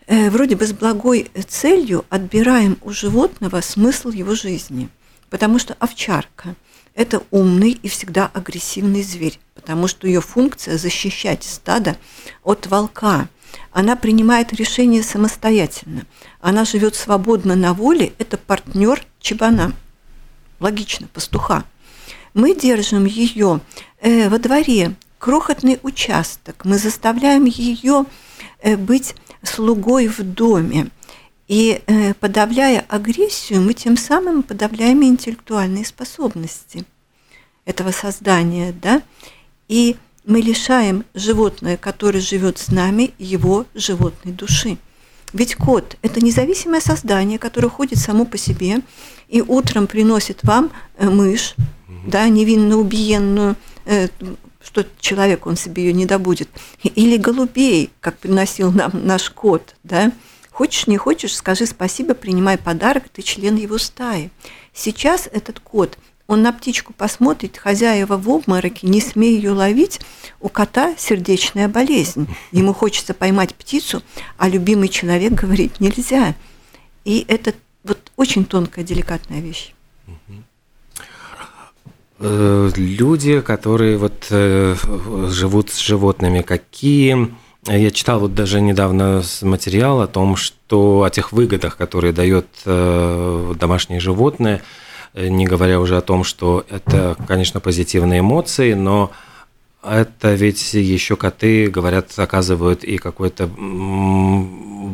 вроде 0.08 0.56
бы 0.56 0.66
с 0.66 0.72
благой 0.72 1.30
целью 1.46 2.04
отбираем 2.08 2.78
у 2.82 2.90
животного 2.90 3.60
смысл 3.60 4.10
его 4.10 4.34
жизни. 4.34 4.88
Потому 5.30 5.58
что 5.58 5.74
овчарка– 5.78 6.54
это 6.94 7.22
умный 7.30 7.78
и 7.82 7.88
всегда 7.88 8.30
агрессивный 8.32 9.02
зверь, 9.02 9.38
потому 9.54 9.86
что 9.86 10.06
ее 10.06 10.20
функция– 10.20 10.78
защищать 10.78 11.44
стадо 11.44 11.96
от 12.42 12.66
волка. 12.66 13.28
Она 13.70 13.96
принимает 13.96 14.52
решения 14.52 15.02
самостоятельно. 15.02 16.06
Она 16.40 16.64
живет 16.64 16.96
свободно 16.96 17.54
на 17.54 17.74
воле, 17.74 18.12
это 18.18 18.36
партнер 18.36 19.04
чебана. 19.20 19.74
Логично, 20.58 21.06
пастуха. 21.12 21.64
Мы 22.34 22.54
держим 22.54 23.04
ее 23.04 23.60
э, 24.00 24.28
во 24.28 24.38
дворе, 24.38 24.94
крохотный 25.18 25.78
участок, 25.82 26.64
мы 26.64 26.78
заставляем 26.78 27.44
ее 27.44 28.06
э, 28.60 28.76
быть 28.76 29.14
слугой 29.42 30.08
в 30.08 30.20
доме. 30.20 30.88
И 31.46 31.80
э, 31.86 32.14
подавляя 32.14 32.84
агрессию, 32.88 33.62
мы 33.62 33.72
тем 33.72 33.96
самым 33.96 34.42
подавляем 34.42 35.02
интеллектуальные 35.02 35.86
способности 35.86 36.84
этого 37.64 37.90
создания, 37.90 38.72
да, 38.72 39.02
и 39.66 39.96
мы 40.24 40.40
лишаем 40.40 41.04
животное, 41.14 41.78
которое 41.78 42.20
живет 42.20 42.58
с 42.58 42.68
нами, 42.68 43.14
его 43.18 43.64
животной 43.74 44.32
души. 44.32 44.76
Ведь 45.32 45.54
кот– 45.54 45.96
это 46.02 46.22
независимое 46.22 46.80
создание, 46.80 47.38
которое 47.38 47.68
ходит 47.68 47.98
само 47.98 48.24
по 48.24 48.36
себе 48.36 48.80
и 49.28 49.42
утром 49.42 49.86
приносит 49.86 50.42
вам 50.42 50.70
э, 50.96 51.08
мышь, 51.08 51.54
да, 52.06 52.28
невинно 52.28 52.76
убиенную, 52.76 53.56
что 54.78 54.88
человек, 55.00 55.46
он 55.46 55.56
себе 55.56 55.84
ее 55.84 55.92
не 55.92 56.06
добудет. 56.06 56.48
Или 56.82 57.16
голубей, 57.16 57.90
как 58.00 58.18
приносил 58.18 58.70
нам 58.70 58.92
наш 58.94 59.30
кот, 59.30 59.74
да. 59.82 60.12
Хочешь, 60.50 60.86
не 60.86 60.96
хочешь, 60.96 61.36
скажи 61.36 61.66
спасибо, 61.66 62.14
принимай 62.14 62.58
подарок, 62.58 63.08
ты 63.12 63.22
член 63.22 63.56
его 63.56 63.78
стаи. 63.78 64.30
Сейчас 64.72 65.28
этот 65.32 65.60
кот, 65.60 65.98
он 66.26 66.42
на 66.42 66.52
птичку 66.52 66.92
посмотрит, 66.92 67.56
хозяева 67.56 68.16
в 68.16 68.28
обмороке, 68.28 68.86
не 68.86 69.00
смей 69.00 69.34
ее 69.34 69.52
ловить, 69.52 70.00
у 70.40 70.48
кота 70.48 70.94
сердечная 70.96 71.68
болезнь. 71.68 72.28
Ему 72.52 72.72
хочется 72.72 73.14
поймать 73.14 73.54
птицу, 73.54 74.02
а 74.36 74.48
любимый 74.48 74.88
человек 74.88 75.32
говорит 75.32 75.80
нельзя. 75.80 76.34
И 77.04 77.24
это 77.28 77.54
вот 77.82 78.12
очень 78.16 78.44
тонкая, 78.44 78.84
деликатная 78.84 79.40
вещь. 79.40 79.72
Люди, 82.20 83.40
которые 83.40 83.96
вот 83.96 84.26
э, 84.30 84.74
живут 85.28 85.70
с 85.70 85.78
животными, 85.78 86.42
какие 86.42 87.34
я 87.66 87.90
читал 87.90 88.20
вот 88.20 88.34
даже 88.34 88.60
недавно 88.60 89.22
материал 89.42 90.00
о 90.00 90.06
том, 90.06 90.36
что 90.36 91.02
о 91.02 91.10
тех 91.10 91.32
выгодах, 91.32 91.76
которые 91.76 92.12
дает 92.12 92.46
э, 92.64 93.54
домашнее 93.58 94.00
животное, 94.00 94.62
не 95.14 95.46
говоря 95.46 95.80
уже 95.80 95.96
о 95.96 96.00
том, 96.00 96.24
что 96.24 96.64
это, 96.68 97.16
конечно, 97.26 97.60
позитивные 97.60 98.20
эмоции, 98.20 98.74
но 98.74 99.10
это 99.82 100.34
ведь 100.34 100.74
еще 100.74 101.16
коты, 101.16 101.68
говорят, 101.68 102.18
оказывают 102.18 102.84
и 102.84 102.98
какое-то 102.98 103.48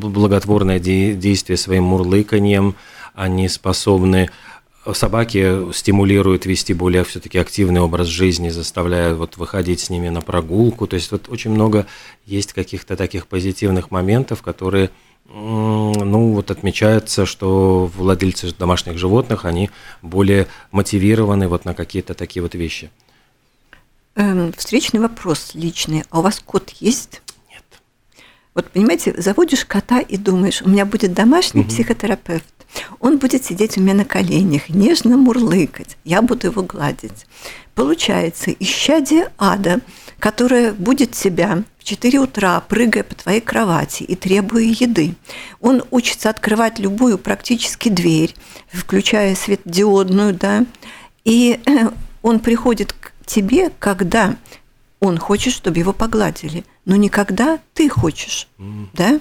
благотворное 0.03 0.79
действие 0.79 1.57
своим 1.57 1.85
мурлыканьем, 1.85 2.75
они 3.15 3.49
способны 3.49 4.31
собаки 4.93 5.73
стимулируют 5.73 6.47
вести 6.47 6.75
более 6.75 7.05
все-таки 7.05 7.39
активный 7.39 7.81
образ 7.81 8.09
жизни, 8.09 8.51
заставляют 8.51 9.19
вот 9.19 9.37
выходить 9.37 9.81
с 9.81 9.91
ними 9.91 10.09
на 10.09 10.21
прогулку. 10.21 10.87
То 10.87 10.95
есть 10.95 11.11
вот 11.11 11.29
очень 11.29 11.51
много 11.51 11.87
есть 12.27 12.53
каких-то 12.53 12.97
таких 12.97 13.27
позитивных 13.27 13.91
моментов, 13.91 14.43
которые 14.43 14.91
ну, 15.27 16.33
вот 16.33 16.51
отмечается, 16.51 17.25
что 17.27 17.91
владельцы 17.97 18.55
домашних 18.55 18.99
животных, 18.99 19.45
они 19.45 19.71
более 20.03 20.47
мотивированы 20.71 21.49
вот 21.49 21.65
на 21.65 21.75
какие-то 21.75 22.15
такие 22.15 22.43
вот 22.43 22.55
вещи. 22.55 22.91
Эм, 24.17 24.53
встречный 24.53 25.01
вопрос 25.01 25.53
личный. 25.55 26.05
А 26.11 26.21
у 26.21 26.23
вас 26.23 26.41
кот 26.45 26.71
есть? 26.81 27.23
Нет. 27.51 27.65
Вот 28.55 28.71
понимаете, 28.71 29.21
заводишь 29.21 29.65
кота 29.65 30.01
и 30.01 30.17
думаешь, 30.17 30.63
у 30.63 30.69
меня 30.69 30.85
будет 30.85 31.15
домашний 31.15 31.63
угу. 31.63 31.71
психотерапевт. 31.71 32.54
Он 33.01 33.19
будет 33.19 33.45
сидеть 33.45 33.77
у 33.79 33.81
меня 33.81 33.95
на 33.95 34.05
коленях, 34.05 34.69
нежно 34.69 35.17
мурлыкать. 35.17 35.97
Я 36.05 36.23
буду 36.23 36.49
его 36.49 36.63
гладить. 36.63 37.27
Получается, 37.75 38.53
исчадие 38.53 39.31
ада, 39.39 39.81
которое 40.19 40.73
будет 40.73 41.13
тебя 41.13 41.65
в 41.79 41.85
4 41.85 42.19
утра, 42.21 42.61
прыгая 42.61 43.03
по 43.03 43.15
твоей 43.15 43.41
кровати 43.41 44.05
и 44.05 44.15
требуя 44.15 44.63
еды. 44.63 45.15
Он 45.61 45.83
учится 45.91 46.31
открывать 46.31 46.79
любую 46.79 47.19
практически 47.19 47.89
дверь, 47.89 48.35
включая 48.73 49.35
светодиодную, 49.35 50.35
да, 50.35 50.65
и 51.25 51.61
э, 51.67 51.91
он 52.23 52.41
приходит 52.41 52.93
к 52.93 53.13
тебе, 53.27 53.71
когда 53.79 54.37
он 55.01 55.19
хочет, 55.19 55.53
чтобы 55.53 55.79
его 55.79 55.93
погладили, 55.93 56.65
но 56.85 56.97
никогда 56.97 57.59
ты 57.75 57.89
хочешь, 57.89 58.49
mm. 58.59 58.87
да. 58.95 59.21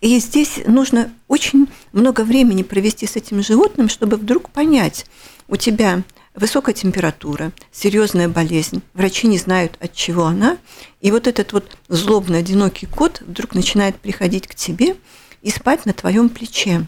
И 0.00 0.18
здесь 0.20 0.60
нужно 0.66 1.10
очень 1.26 1.68
много 1.96 2.22
времени 2.22 2.62
провести 2.62 3.06
с 3.06 3.16
этим 3.16 3.42
животным, 3.42 3.88
чтобы 3.88 4.16
вдруг 4.16 4.50
понять, 4.50 5.06
у 5.48 5.56
тебя 5.56 6.02
высокая 6.34 6.74
температура, 6.74 7.52
серьезная 7.72 8.28
болезнь, 8.28 8.82
врачи 8.94 9.26
не 9.26 9.38
знают, 9.38 9.76
от 9.80 9.94
чего 9.94 10.26
она, 10.26 10.58
и 11.00 11.10
вот 11.10 11.26
этот 11.26 11.52
вот 11.52 11.76
злобный, 11.88 12.40
одинокий 12.40 12.86
кот 12.86 13.22
вдруг 13.26 13.54
начинает 13.54 13.96
приходить 13.96 14.46
к 14.46 14.54
тебе 14.54 14.96
и 15.40 15.50
спать 15.50 15.86
на 15.86 15.94
твоем 15.94 16.28
плече, 16.28 16.86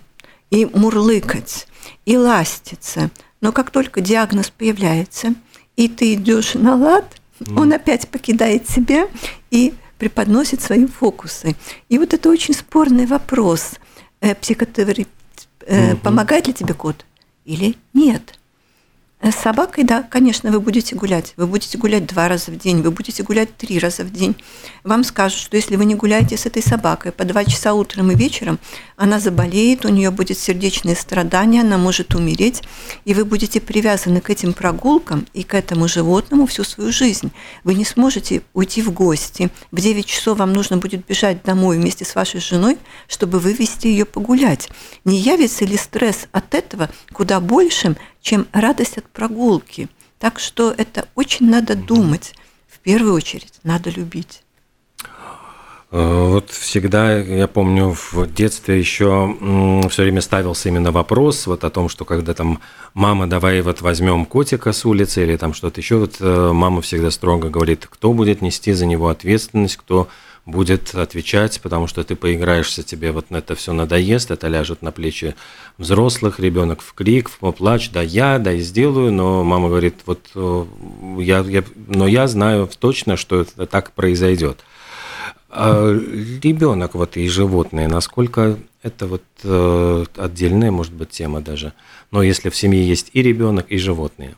и 0.50 0.66
мурлыкать, 0.66 1.66
и 2.04 2.16
ластиться. 2.16 3.10
Но 3.40 3.52
как 3.52 3.70
только 3.70 4.00
диагноз 4.00 4.50
появляется, 4.50 5.34
и 5.76 5.88
ты 5.88 6.14
идешь 6.14 6.54
на 6.54 6.74
лад, 6.74 7.20
он 7.56 7.72
опять 7.72 8.08
покидает 8.08 8.66
тебя 8.66 9.08
и 9.50 9.72
преподносит 9.96 10.60
свои 10.60 10.86
фокусы. 10.86 11.54
И 11.88 11.98
вот 11.98 12.12
это 12.12 12.28
очень 12.28 12.54
спорный 12.54 13.06
вопрос. 13.06 13.74
Э, 14.20 14.34
психотерапевт 14.34 15.08
э, 15.66 15.92
угу. 15.92 16.00
помогает 16.00 16.48
ли 16.48 16.52
тебе 16.52 16.74
кот 16.74 17.04
или 17.44 17.76
нет? 17.94 18.38
С 19.20 19.34
собакой, 19.34 19.82
да, 19.82 20.04
конечно, 20.04 20.52
вы 20.52 20.60
будете 20.60 20.94
гулять. 20.94 21.34
Вы 21.36 21.48
будете 21.48 21.76
гулять 21.76 22.06
два 22.06 22.28
раза 22.28 22.52
в 22.52 22.56
день, 22.56 22.82
вы 22.82 22.92
будете 22.92 23.24
гулять 23.24 23.56
три 23.56 23.78
раза 23.80 24.04
в 24.04 24.12
день. 24.12 24.36
Вам 24.84 25.02
скажут, 25.02 25.40
что 25.40 25.56
если 25.56 25.74
вы 25.74 25.84
не 25.86 25.96
гуляете 25.96 26.36
с 26.36 26.46
этой 26.46 26.62
собакой 26.62 27.10
по 27.10 27.24
два 27.24 27.44
часа 27.44 27.74
утром 27.74 28.12
и 28.12 28.14
вечером, 28.14 28.60
она 28.98 29.20
заболеет, 29.20 29.84
у 29.84 29.90
нее 29.90 30.10
будет 30.10 30.38
сердечное 30.38 30.96
страдание, 30.96 31.62
она 31.62 31.78
может 31.78 32.16
умереть, 32.16 32.64
и 33.04 33.14
вы 33.14 33.24
будете 33.24 33.60
привязаны 33.60 34.20
к 34.20 34.28
этим 34.28 34.52
прогулкам 34.52 35.24
и 35.32 35.44
к 35.44 35.54
этому 35.54 35.86
животному 35.86 36.46
всю 36.46 36.64
свою 36.64 36.90
жизнь. 36.90 37.30
Вы 37.62 37.74
не 37.74 37.84
сможете 37.84 38.42
уйти 38.54 38.82
в 38.82 38.90
гости. 38.90 39.50
В 39.70 39.80
9 39.80 40.04
часов 40.04 40.38
вам 40.38 40.52
нужно 40.52 40.78
будет 40.78 41.06
бежать 41.06 41.44
домой 41.44 41.78
вместе 41.78 42.04
с 42.04 42.16
вашей 42.16 42.40
женой, 42.40 42.76
чтобы 43.06 43.38
вывести 43.38 43.86
ее 43.86 44.04
погулять. 44.04 44.68
Не 45.04 45.16
явится 45.16 45.64
ли 45.64 45.76
стресс 45.76 46.26
от 46.32 46.52
этого 46.54 46.90
куда 47.12 47.38
большим, 47.38 47.96
чем 48.20 48.48
радость 48.52 48.98
от 48.98 49.08
прогулки? 49.08 49.88
Так 50.18 50.40
что 50.40 50.74
это 50.76 51.08
очень 51.14 51.48
надо 51.48 51.76
думать. 51.76 52.34
В 52.66 52.80
первую 52.80 53.14
очередь 53.14 53.52
надо 53.62 53.90
любить. 53.90 54.42
Э, 55.90 56.26
вот 56.28 56.50
всегда, 56.50 57.16
я 57.16 57.46
помню, 57.46 57.96
в 58.12 58.26
детстве 58.32 58.78
еще 58.78 59.34
все 59.88 60.02
время 60.02 60.20
ставился 60.20 60.68
именно 60.68 60.92
вопрос 60.92 61.46
вот 61.46 61.64
о 61.64 61.70
том, 61.70 61.88
что 61.88 62.04
когда 62.04 62.34
там 62.34 62.60
мама, 62.92 63.26
давай 63.26 63.62
вот 63.62 63.80
возьмем 63.80 64.26
котика 64.26 64.72
с 64.72 64.84
улицы 64.84 65.22
или 65.22 65.36
там 65.36 65.54
что-то 65.54 65.80
еще, 65.80 65.96
вот 65.96 66.16
э, 66.20 66.50
мама 66.52 66.82
всегда 66.82 67.10
строго 67.10 67.48
говорит, 67.48 67.86
кто 67.88 68.12
будет 68.12 68.42
нести 68.42 68.72
за 68.72 68.84
него 68.84 69.08
ответственность, 69.08 69.78
кто 69.78 70.08
будет 70.44 70.94
отвечать, 70.94 71.60
потому 71.62 71.86
что 71.86 72.04
ты 72.04 72.16
поиграешься, 72.16 72.82
тебе 72.82 73.12
вот 73.12 73.26
это 73.30 73.54
все 73.54 73.72
надоест, 73.72 74.30
это 74.30 74.48
ляжет 74.48 74.80
на 74.82 74.92
плечи 74.92 75.34
взрослых, 75.76 76.40
ребенок 76.40 76.80
в 76.80 76.94
крик, 76.94 77.30
в 77.30 77.52
плач, 77.52 77.90
да 77.90 78.00
я, 78.02 78.38
да 78.38 78.52
и 78.52 78.60
сделаю, 78.60 79.12
но 79.12 79.42
мама 79.42 79.68
говорит, 79.68 79.94
вот 80.04 80.20
э, 80.34 80.64
я, 81.18 81.40
я, 81.40 81.64
но 81.86 82.06
я 82.06 82.26
знаю 82.28 82.68
точно, 82.78 83.16
что 83.16 83.40
это 83.40 83.66
так 83.66 83.92
произойдет. 83.92 84.58
А 85.50 85.92
ребенок 85.92 86.94
вот 86.94 87.16
и 87.16 87.26
животные, 87.28 87.88
насколько 87.88 88.58
это 88.82 89.06
вот 89.06 89.22
э, 89.42 90.04
отдельная, 90.16 90.70
может 90.70 90.92
быть, 90.92 91.10
тема 91.10 91.40
даже. 91.40 91.72
Но 92.10 92.22
если 92.22 92.50
в 92.50 92.56
семье 92.56 92.86
есть 92.86 93.10
и 93.12 93.22
ребенок, 93.22 93.66
и 93.70 93.78
животные. 93.78 94.36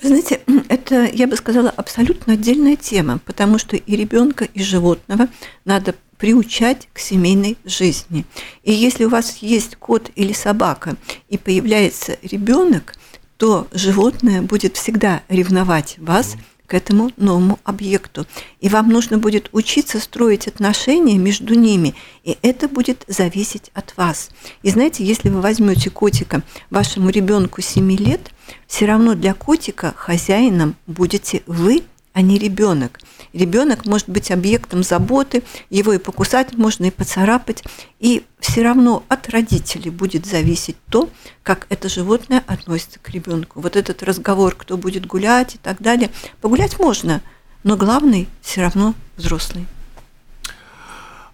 Вы 0.00 0.08
знаете, 0.08 0.40
это, 0.68 1.06
я 1.06 1.26
бы 1.26 1.36
сказала, 1.36 1.70
абсолютно 1.70 2.34
отдельная 2.34 2.76
тема, 2.76 3.20
потому 3.24 3.58
что 3.58 3.76
и 3.76 3.96
ребенка, 3.96 4.44
и 4.44 4.62
животного 4.62 5.28
надо 5.64 5.94
приучать 6.18 6.88
к 6.92 6.98
семейной 6.98 7.58
жизни. 7.64 8.24
И 8.62 8.72
если 8.72 9.04
у 9.04 9.08
вас 9.08 9.38
есть 9.38 9.76
кот 9.76 10.10
или 10.14 10.32
собака, 10.32 10.96
и 11.28 11.36
появляется 11.36 12.16
ребенок, 12.22 12.94
то 13.36 13.66
животное 13.72 14.40
будет 14.40 14.76
всегда 14.76 15.22
ревновать 15.28 15.96
вас– 15.98 16.36
к 16.66 16.74
этому 16.74 17.10
новому 17.16 17.58
объекту. 17.64 18.26
И 18.60 18.68
вам 18.68 18.88
нужно 18.88 19.18
будет 19.18 19.48
учиться 19.52 20.00
строить 20.00 20.48
отношения 20.48 21.18
между 21.18 21.54
ними, 21.54 21.94
и 22.22 22.38
это 22.42 22.68
будет 22.68 23.04
зависеть 23.06 23.70
от 23.74 23.96
вас. 23.96 24.30
И 24.62 24.70
знаете, 24.70 25.04
если 25.04 25.28
вы 25.28 25.40
возьмете 25.40 25.90
котика 25.90 26.42
вашему 26.70 27.10
ребенку 27.10 27.60
7 27.60 27.90
лет, 27.96 28.30
все 28.66 28.86
равно 28.86 29.14
для 29.14 29.34
котика 29.34 29.92
хозяином 29.96 30.76
будете 30.86 31.42
вы, 31.46 31.82
а 32.12 32.22
не 32.22 32.38
ребенок. 32.38 33.00
Ребенок 33.32 33.84
может 33.86 34.08
быть 34.08 34.30
объектом 34.30 34.82
заботы, 34.82 35.42
его 35.70 35.92
и 35.92 35.98
покусать 35.98 36.54
можно, 36.54 36.86
и 36.86 36.90
поцарапать. 36.90 37.64
И 37.98 38.24
все 38.38 38.62
равно 38.62 39.02
от 39.08 39.28
родителей 39.28 39.90
будет 39.90 40.26
зависеть 40.26 40.76
то, 40.90 41.08
как 41.42 41.66
это 41.70 41.88
животное 41.88 42.44
относится 42.46 42.98
к 42.98 43.08
ребенку. 43.10 43.60
Вот 43.60 43.76
этот 43.76 44.02
разговор, 44.02 44.54
кто 44.56 44.76
будет 44.76 45.06
гулять 45.06 45.56
и 45.56 45.58
так 45.58 45.80
далее. 45.80 46.10
Погулять 46.40 46.78
можно, 46.78 47.22
но 47.62 47.76
главный 47.76 48.28
все 48.40 48.60
равно 48.60 48.94
взрослый. 49.16 49.66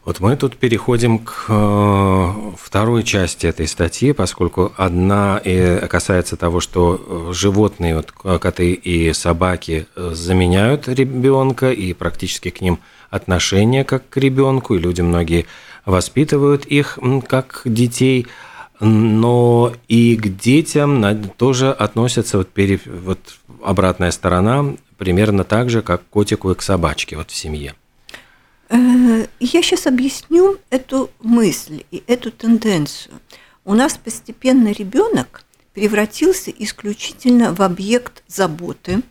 Вот 0.05 0.19
мы 0.21 0.35
тут 0.37 0.57
переходим 0.57 1.19
к 1.19 1.45
э, 1.49 2.33
второй 2.59 3.03
части 3.03 3.47
этой 3.47 3.69
статьи, 3.69 4.13
поскольку 4.13 4.73
одна 4.79 5.41
касается 5.91 6.39
того, 6.39 6.61
что 6.61 7.29
э, 7.31 7.33
животные, 7.35 7.97
вот 7.97 8.11
коты 8.41 8.73
и 8.73 9.13
собаки 9.13 9.87
э, 9.95 10.13
заменяют 10.15 10.89
ребенка 10.89 11.71
и 11.71 11.93
практически 11.93 12.49
к 12.49 12.63
ним 12.63 12.79
отношение 13.11 13.85
как 13.85 14.09
к 14.09 14.17
ребенку, 14.17 14.75
и 14.75 14.79
люди 14.79 15.03
многие 15.03 15.45
воспитывают 15.85 16.65
их 16.65 16.99
как 17.29 17.63
детей, 17.67 18.27
но 18.81 19.75
и 19.89 20.17
к 20.17 20.29
детям 20.39 21.29
тоже 21.37 21.71
относятся 21.71 22.39
вот, 22.39 22.49
пере, 22.49 22.81
вот 22.87 23.19
обратная 23.63 24.13
сторона 24.13 24.65
примерно 24.97 25.45
так 25.45 25.69
же, 25.69 25.83
как 25.83 26.01
к 26.01 26.09
котику 26.09 26.51
и 26.53 26.55
к 26.55 26.63
собачке 26.63 27.17
вот 27.17 27.31
в 27.31 27.37
семье. 27.37 27.75
Э, 29.41 29.45
я 29.45 29.63
сейчас 29.63 29.87
объясню 29.87 30.59
эту 30.71 31.11
мысль 31.21 31.85
и 31.91 32.03
эту 32.07 32.31
тенденцию. 32.31 33.21
У 33.65 33.75
нас 33.75 33.99
постепенно 33.99 34.69
ребенок 34.69 35.45
превратился 35.75 36.51
исключительно 36.51 37.55
в 37.55 37.63
объект 37.63 38.23
заботы, 38.27 39.03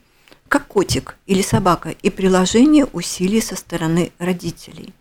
как 0.47 0.67
котик 0.67 1.15
или 1.27 1.41
собака, 1.41 1.89
и 1.89 2.09
приложение 2.09 2.85
усилий 2.85 3.41
со 3.41 3.55
стороны 3.55 4.11
родителей. 4.19 4.93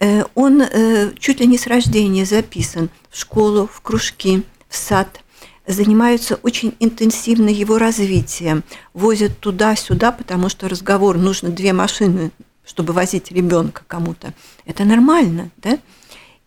Э, 0.00 0.24
он 0.34 0.62
э, 0.62 1.12
чуть 1.18 1.40
ли 1.40 1.46
не 1.46 1.58
с 1.58 1.66
рождения 1.66 2.24
записан 2.24 2.90
в 3.10 3.18
школу, 3.18 3.68
в 3.72 3.80
кружки, 3.80 4.42
в 4.68 4.76
сад– 4.76 5.20
занимаются 5.66 6.36
очень 6.42 6.74
интенсивно 6.80 7.48
его 7.48 7.78
развитием, 7.78 8.62
возят 8.94 9.38
туда-сюда, 9.38 10.12
потому 10.12 10.48
что 10.48 10.68
разговор 10.68 11.18
нужно 11.18 11.50
две 11.50 11.72
машины 11.72 12.30
чтобы 12.66 12.92
возить 12.92 13.30
ребенка 13.30 13.82
кому-то. 13.86 14.34
Это 14.66 14.84
нормально, 14.84 15.50
да? 15.56 15.78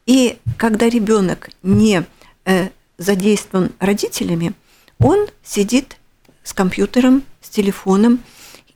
И 0.05 0.37
когда 0.57 0.89
ребенок 0.89 1.49
не 1.63 2.05
э, 2.45 2.69
задействован 2.97 3.71
родителями, 3.79 4.53
он 4.99 5.27
сидит 5.43 5.97
с 6.43 6.53
компьютером, 6.53 7.23
с 7.41 7.49
телефоном, 7.49 8.19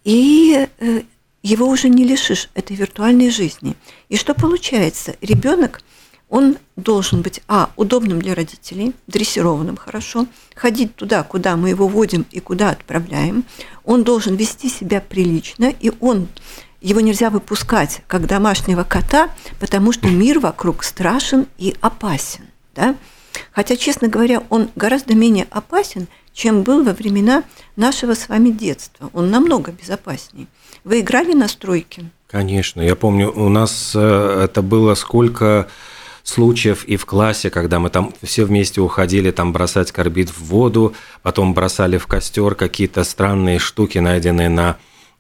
и 0.03 0.67
э, 0.79 1.01
его 1.41 1.67
уже 1.67 1.89
не 1.89 2.06
лишишь 2.06 2.49
этой 2.53 2.75
виртуальной 2.75 3.29
жизни. 3.29 3.75
И 4.10 4.15
что 4.15 4.34
получается? 4.34 5.15
Ребенок, 5.21 5.82
он 6.29 6.58
должен 6.77 7.21
быть, 7.21 7.41
а, 7.47 7.71
удобным 7.75 8.21
для 8.21 8.34
родителей, 8.34 8.93
дрессированным 9.08 9.75
хорошо, 9.75 10.25
ходить 10.56 10.95
туда, 10.95 11.23
куда 11.23 11.58
мы 11.58 11.69
его 11.69 11.88
водим 11.88 12.25
и 12.32 12.39
куда 12.39 12.69
отправляем. 12.69 13.43
Он 13.84 14.03
должен 14.03 14.36
вести 14.36 14.69
себя 14.69 15.01
прилично, 15.01 15.73
и 15.79 15.91
он 15.99 16.27
его 16.84 17.00
нельзя 17.00 17.30
выпускать 17.30 18.02
как 18.08 18.28
домашнего 18.28 18.84
кота, 18.84 19.30
потому 19.60 19.91
что 19.93 20.08
мир 20.10 20.39
вокруг 20.39 20.84
страшен 20.84 21.48
и 21.58 21.76
опасен. 21.82 22.43
Да? 22.76 22.96
Хотя, 23.52 23.76
честно 23.78 24.10
говоря, 24.10 24.43
он 24.50 24.69
гораздо 24.76 25.15
менее 25.15 25.48
опасен, 25.50 26.08
чем 26.34 26.63
был 26.63 26.84
во 26.84 26.91
времена 26.91 27.43
нашего 27.76 28.13
с 28.13 28.28
вами 28.28 28.50
детства. 28.50 29.10
Он 29.13 29.32
намного 29.32 29.72
безопаснее. 29.72 30.48
Вы 30.84 31.00
играли 31.00 31.34
на 31.34 31.48
стройке? 31.48 32.06
Конечно. 32.30 32.82
Я 32.82 32.96
помню, 32.96 33.32
у 33.32 33.48
нас 33.48 33.93
э, 33.96 34.41
это 34.43 34.62
было 34.62 34.96
сколько 34.96 35.67
случаев 36.24 36.84
и 36.86 36.98
в 36.98 37.06
классе, 37.06 37.50
когда 37.50 37.80
мы 37.80 37.89
там 37.89 38.13
все 38.24 38.46
вместе 38.46 38.82
уходили 38.82 39.32
там 39.32 39.54
бросать 39.54 39.91
карбид 39.91 40.30
в 40.30 40.43
воду, 40.46 40.93
потом 41.22 41.54
бросали 41.54 41.98
в 41.98 42.08
костер 42.08 42.56
какие-то 42.56 43.04
странные 43.04 43.60
штуки, 43.60 44.00
найденные 44.00 44.50
на 44.50 44.78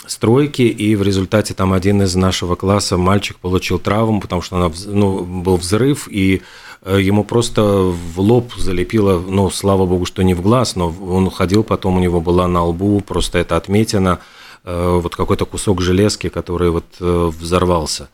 стройки, 0.07 0.63
и 0.63 0.95
в 0.95 1.03
результате 1.03 1.53
там 1.53 1.73
один 1.73 2.01
из 2.01 2.15
нашего 2.15 2.55
класса 2.55 2.97
мальчик 2.97 3.37
получил 3.37 3.79
травму, 3.79 4.21
потому 4.21 4.41
что 4.41 4.57
она, 4.57 4.71
ну, 4.85 5.23
был 5.23 5.57
взрыв, 5.57 6.07
и 6.09 6.41
э, 6.81 6.99
ему 7.01 7.23
просто 7.23 7.61
в 7.61 8.19
лоб 8.19 8.53
залепило, 8.55 9.19
ну, 9.19 9.49
слава 9.49 9.85
богу, 9.85 10.05
что 10.05 10.21
не 10.23 10.33
в 10.33 10.41
глаз, 10.41 10.75
но 10.75 10.89
он 10.89 11.29
ходил, 11.29 11.63
потом 11.63 11.97
у 11.97 11.99
него 11.99 12.21
была 12.21 12.47
на 12.47 12.63
лбу 12.63 13.01
просто 13.01 13.39
это 13.39 13.57
отметина, 13.57 14.19
э, 14.63 14.99
вот 15.01 15.15
какой-то 15.15 15.45
кусок 15.45 15.81
железки, 15.81 16.29
который 16.29 16.69
вот 16.69 16.85
э, 16.99 17.31
взорвался. 17.39 18.09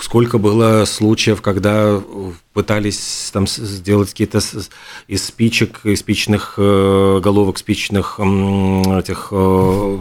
Сколько 0.00 0.38
было 0.38 0.84
случаев, 0.84 1.42
когда 1.42 2.02
пытались 2.52 3.30
там 3.32 3.46
сделать 3.46 4.10
какие-то 4.10 4.40
из 5.06 5.24
спичек, 5.24 5.80
из 5.84 6.00
спичных 6.00 6.54
э, 6.56 7.20
головок, 7.22 7.58
спичных 7.58 8.18
этих 8.18 9.28
э, 9.30 9.98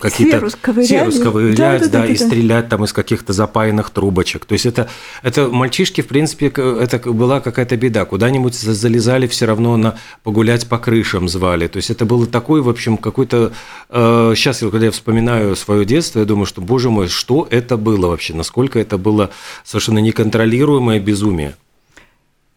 какие-то 0.00 0.38
серу 0.38 0.50
сковырять, 0.50 0.88
серу 0.88 1.12
сковырять 1.12 1.56
да, 1.56 1.78
да, 1.78 1.86
да, 1.86 1.98
да, 2.00 2.06
и 2.06 2.16
стрелять 2.16 2.68
там 2.68 2.84
из 2.84 2.92
каких-то 2.92 3.32
запаянных 3.32 3.90
трубочек. 3.90 4.44
То 4.44 4.54
есть 4.54 4.66
это, 4.66 4.90
это 5.22 5.48
мальчишки, 5.48 6.00
в 6.00 6.08
принципе, 6.08 6.48
это 6.48 6.98
была 7.12 7.40
какая-то 7.40 7.76
беда. 7.76 8.04
Куда-нибудь 8.04 8.54
залезали 8.54 9.28
все 9.28 9.46
равно 9.46 9.76
на 9.76 9.96
погулять 10.24 10.68
по 10.68 10.78
крышам 10.78 11.28
звали. 11.28 11.68
То 11.68 11.76
есть 11.76 11.90
это 11.90 12.04
было 12.04 12.26
такой, 12.26 12.62
в 12.62 12.68
общем, 12.68 12.96
какой-то... 12.96 13.52
Э, 13.90 14.32
сейчас, 14.34 14.58
когда 14.58 14.86
я 14.86 14.90
вспоминаю 14.90 15.54
свое 15.54 15.84
детство, 15.84 16.18
я 16.18 16.24
думаю, 16.24 16.46
что, 16.46 16.60
боже 16.60 16.90
мой, 16.90 17.06
что 17.06 17.46
это 17.48 17.76
было 17.76 18.08
вообще? 18.08 18.34
Насколько 18.34 18.63
это 18.72 18.98
было 18.98 19.30
совершенно 19.64 19.98
неконтролируемое 19.98 21.00
безумие? 21.00 21.56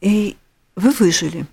И 0.02 0.36
вы 0.76 0.92
выжили. 0.92 1.46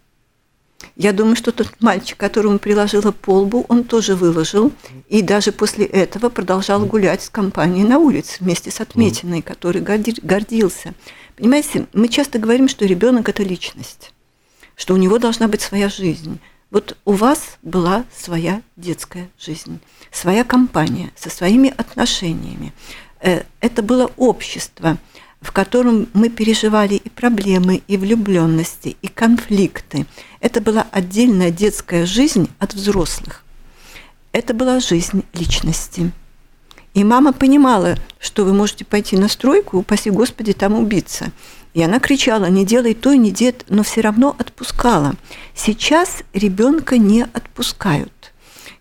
Я 0.96 1.12
думаю, 1.12 1.34
что 1.34 1.50
тот 1.50 1.68
мальчик, 1.80 2.16
которому 2.16 2.58
приложила 2.58 3.10
полбу, 3.10 3.64
он 3.68 3.84
тоже 3.84 4.14
выложил. 4.14 4.72
И 5.08 5.22
даже 5.22 5.50
после 5.50 5.86
этого 5.86 6.28
продолжал 6.28 6.84
гулять 6.84 7.22
с 7.22 7.30
компанией 7.30 7.84
на 7.84 7.98
улице 7.98 8.36
вместе 8.40 8.70
с 8.70 8.80
отметиной, 8.80 9.42
который 9.42 9.80
гордился. 9.80 10.94
Понимаете, 11.36 11.86
мы 11.92 12.08
часто 12.08 12.38
говорим, 12.38 12.68
что 12.68 12.84
ребенок 12.84 13.28
это 13.28 13.42
личность, 13.42 14.12
что 14.76 14.94
у 14.94 14.96
него 14.96 15.18
должна 15.18 15.48
быть 15.48 15.62
своя 15.62 15.88
жизнь. 15.88 16.38
Вот 16.70 16.96
у 17.04 17.12
вас 17.12 17.58
была 17.62 18.04
своя 18.16 18.62
детская 18.76 19.28
жизнь, 19.38 19.78
своя 20.10 20.44
компания 20.44 21.12
со 21.16 21.30
своими 21.30 21.72
отношениями. 21.76 22.72
Э, 23.24 23.42
это 23.60 23.82
было 23.82 24.10
общество, 24.18 24.98
в 25.40 25.50
котором 25.50 26.08
мы 26.12 26.28
переживали 26.28 26.94
и 26.96 27.08
проблемы, 27.08 27.82
и 27.88 27.96
влюбленности, 27.96 28.96
и 29.00 29.08
конфликты. 29.08 30.06
Это 30.40 30.60
была 30.60 30.86
отдельная 30.92 31.50
детская 31.50 32.04
жизнь 32.04 32.50
от 32.58 32.74
взрослых. 32.74 33.42
Это 34.32 34.52
была 34.52 34.78
жизнь 34.78 35.24
личности. 35.32 36.12
И 36.92 37.02
мама 37.02 37.32
понимала, 37.32 37.96
что 38.20 38.44
вы 38.44 38.52
можете 38.52 38.84
пойти 38.84 39.16
на 39.16 39.28
стройку, 39.28 39.78
упаси 39.78 40.10
Господи, 40.10 40.52
там 40.52 40.74
убиться. 40.74 41.32
И 41.72 41.82
она 41.82 41.98
кричала, 42.00 42.46
не 42.46 42.64
делай 42.66 42.94
то, 42.94 43.14
не 43.14 43.30
дед, 43.30 43.64
но 43.68 43.82
все 43.82 44.02
равно 44.02 44.36
отпускала. 44.38 45.14
Сейчас 45.54 46.22
ребенка 46.34 46.98
не 46.98 47.22
отпускают. 47.22 48.13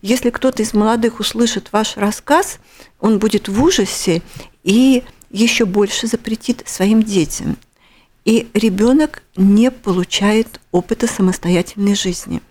Если 0.04 0.28
кто-то 0.28 0.62
из 0.62 0.74
молодых 0.74 1.18
услышит 1.18 1.70
ваш 1.72 1.96
рассказ, 1.96 2.58
он 3.00 3.18
будет 3.18 3.48
в 3.48 3.62
ужасе 3.64 4.20
и 4.62 5.02
еще 5.30 5.64
больше 5.64 6.06
запретит 6.06 6.62
своим 6.66 7.02
детям. 7.02 7.56
И 8.26 8.46
ребенок 8.52 9.22
не 9.34 9.70
получает 9.70 10.60
опыта 10.72 11.06
самостоятельной 11.06 11.94
жизни 11.94 12.42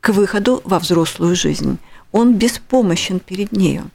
к 0.00 0.10
выходу 0.10 0.60
во 0.62 0.78
взрослую 0.78 1.34
жизнь. 1.34 1.78
Он 2.12 2.34
беспомощен 2.34 3.18
перед 3.18 3.50
нею. 3.50 3.90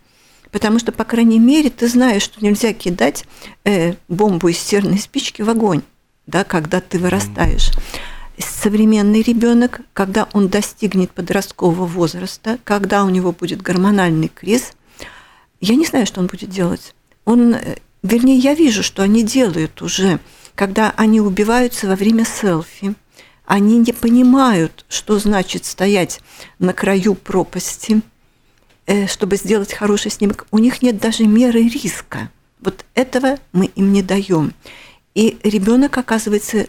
Потому 0.52 0.78
что, 0.78 0.92
по 0.92 1.06
крайней 1.06 1.40
мере, 1.40 1.70
ты 1.70 1.88
знаешь, 1.88 2.24
что 2.24 2.44
нельзя 2.44 2.74
кидать 2.74 3.24
э, 3.64 3.94
бомбу 4.10 4.50
из 4.50 4.60
серной 4.60 5.00
спички 5.00 5.42
в 5.44 5.50
огонь, 5.50 5.82
да, 6.26 6.44
когда 6.44 6.82
ты 6.82 7.00
вырастаешь. 7.00 7.72
Современный 8.38 9.22
ребенок, 9.22 9.82
когда 9.94 10.28
он 10.34 10.48
достигнет 10.48 11.12
подросткового 11.12 11.86
возраста, 11.86 12.60
когда 12.64 13.04
у 13.04 13.10
него 13.10 13.32
будет 13.32 13.62
гормональный 13.62 14.28
криз, 14.28 14.74
я 15.60 15.76
не 15.76 15.86
знаю, 15.86 16.06
что 16.06 16.20
он 16.20 16.28
будет 16.28 16.50
делать. 16.50 16.94
Он, 17.26 17.56
э, 17.56 17.78
вернее, 18.04 18.38
я 18.38 18.54
вижу, 18.54 18.84
что 18.84 19.02
они 19.02 19.24
делают 19.24 19.82
уже, 19.82 20.20
когда 20.56 20.94
они 20.98 21.20
убиваются 21.20 21.88
во 21.88 21.96
время 21.96 22.26
селфи. 22.26 22.94
Они 23.46 23.80
не 23.80 23.94
понимают, 23.94 24.86
что 24.90 25.18
значит 25.20 25.66
стоять 25.66 26.20
на 26.60 26.74
краю 26.74 27.16
пропасти– 27.16 28.02
Э, 28.88 29.06
чтобы 29.06 29.36
сделать 29.36 29.74
хороший 29.74 30.10
снимок, 30.10 30.48
у 30.50 30.60
них 30.60 30.82
нет 30.82 30.98
даже 30.98 31.26
меры 31.26 31.62
риска. 31.62 32.32
Вот 32.62 32.86
этого 32.96 33.38
мы 33.52 33.66
им 33.66 33.92
не 33.92 34.02
даем. 34.02 34.54
И 35.14 35.38
ребенок 35.44 35.98
оказывается 35.98 36.68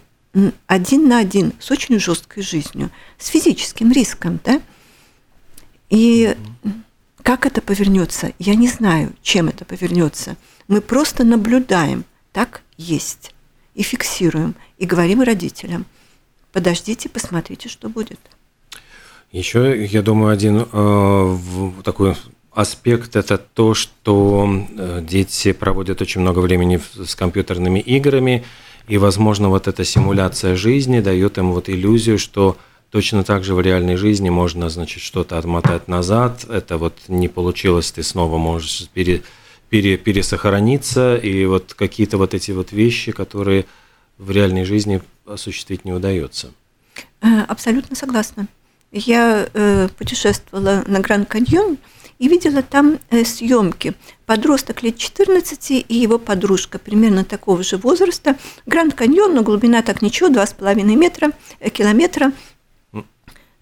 один 0.67 1.09
на 1.09 1.19
один 1.19 1.53
с 1.59 1.71
очень 1.71 1.99
жесткой 1.99 2.43
жизнью, 2.43 2.91
с 3.19 3.29
физическим 3.29 3.93
риском, 3.93 4.39
да? 4.45 4.61
И 5.91 6.37
как 7.23 7.47
это 7.47 7.61
повернется, 7.61 8.33
я 8.39 8.55
не 8.55 8.69
знаю, 8.69 9.13
чем 9.23 9.49
это 9.49 9.65
повернется. 9.65 10.37
Мы 10.67 10.81
просто 10.81 11.25
наблюдаем, 11.25 12.05
так 12.33 12.63
есть, 12.77 13.35
и 13.75 13.83
фиксируем, 13.83 14.55
и 14.77 14.87
говорим 14.87 15.23
родителям, 15.23 15.87
подождите, 16.53 17.09
посмотрите, 17.09 17.69
что 17.69 17.89
будет. 17.89 18.21
Еще, 19.33 19.85
я 19.85 20.03
думаю, 20.03 20.33
один 20.33 20.67
э, 20.73 21.39
такой 21.85 22.17
аспект– 22.53 23.15
это 23.17 23.39
то, 23.39 23.75
что 23.75 24.49
э, 24.77 25.01
дети 25.03 25.53
проводят 25.53 26.01
очень 26.01 26.23
много 26.23 26.39
времени 26.39 26.81
с 26.95 27.15
компьютерными 27.15 27.79
играми, 27.79 28.45
и, 28.89 28.99
возможно, 28.99 29.49
вот 29.49 29.69
эта 29.69 29.85
симуляция 29.85 30.57
жизни 30.57 31.01
дает 31.01 31.39
им 31.39 31.53
вот 31.53 31.69
иллюзию, 31.69 32.19
что 32.19 32.57
точно 32.91 33.23
так 33.23 33.45
же 33.45 33.55
в 33.55 33.61
реальной 33.61 33.97
жизни 33.97 34.31
можно, 34.31 34.69
значит, 34.69 35.03
что-то 35.03 35.39
отмотать 35.39 35.89
назад, 35.89 36.47
это 36.49 36.79
вот 36.79 36.95
не 37.09 37.29
получилось, 37.29 37.93
ты 37.93 38.03
снова 38.03 38.39
можешь 38.39 38.89
пере, 38.95 39.23
пере, 39.69 39.97
пересохраниться, 39.99 41.17
и 41.17 41.45
вот 41.45 41.75
какие-то 41.75 42.17
вот 42.17 42.35
эти 42.35 42.51
вот 42.53 42.73
вещи, 42.73 43.13
которые 43.13 43.67
в 44.17 44.31
реальной 44.31 44.65
жизни 44.65 45.03
осуществить 45.27 45.85
не 45.85 45.93
удается. 45.93 46.51
Э, 47.21 47.43
абсолютно 47.43 47.95
согласна 47.95 48.49
я 48.93 49.49
э, 49.53 49.89
путешествовала 49.97 50.85
на 50.87 51.01
Гранд 51.01 51.29
Каньон 51.29 51.79
и 52.19 52.29
видела 52.29 52.63
там 52.63 52.99
э, 53.11 53.25
съемки. 53.25 53.95
Подросток 54.27 54.83
лет 54.83 54.99
14 54.99 55.71
и 55.71 55.85
его 55.89 56.19
подружка 56.19 56.79
примерно 56.79 57.25
такого 57.25 57.63
же 57.63 57.77
возраста. 57.77 58.37
Гранд 58.67 58.95
Каньон, 58.95 59.35
но 59.35 59.43
глубина 59.43 59.83
так 59.83 60.03
ничего, 60.03 60.29
2,5 60.29 60.83
метра, 60.97 61.33
э, 61.61 61.71
километра. 61.71 62.33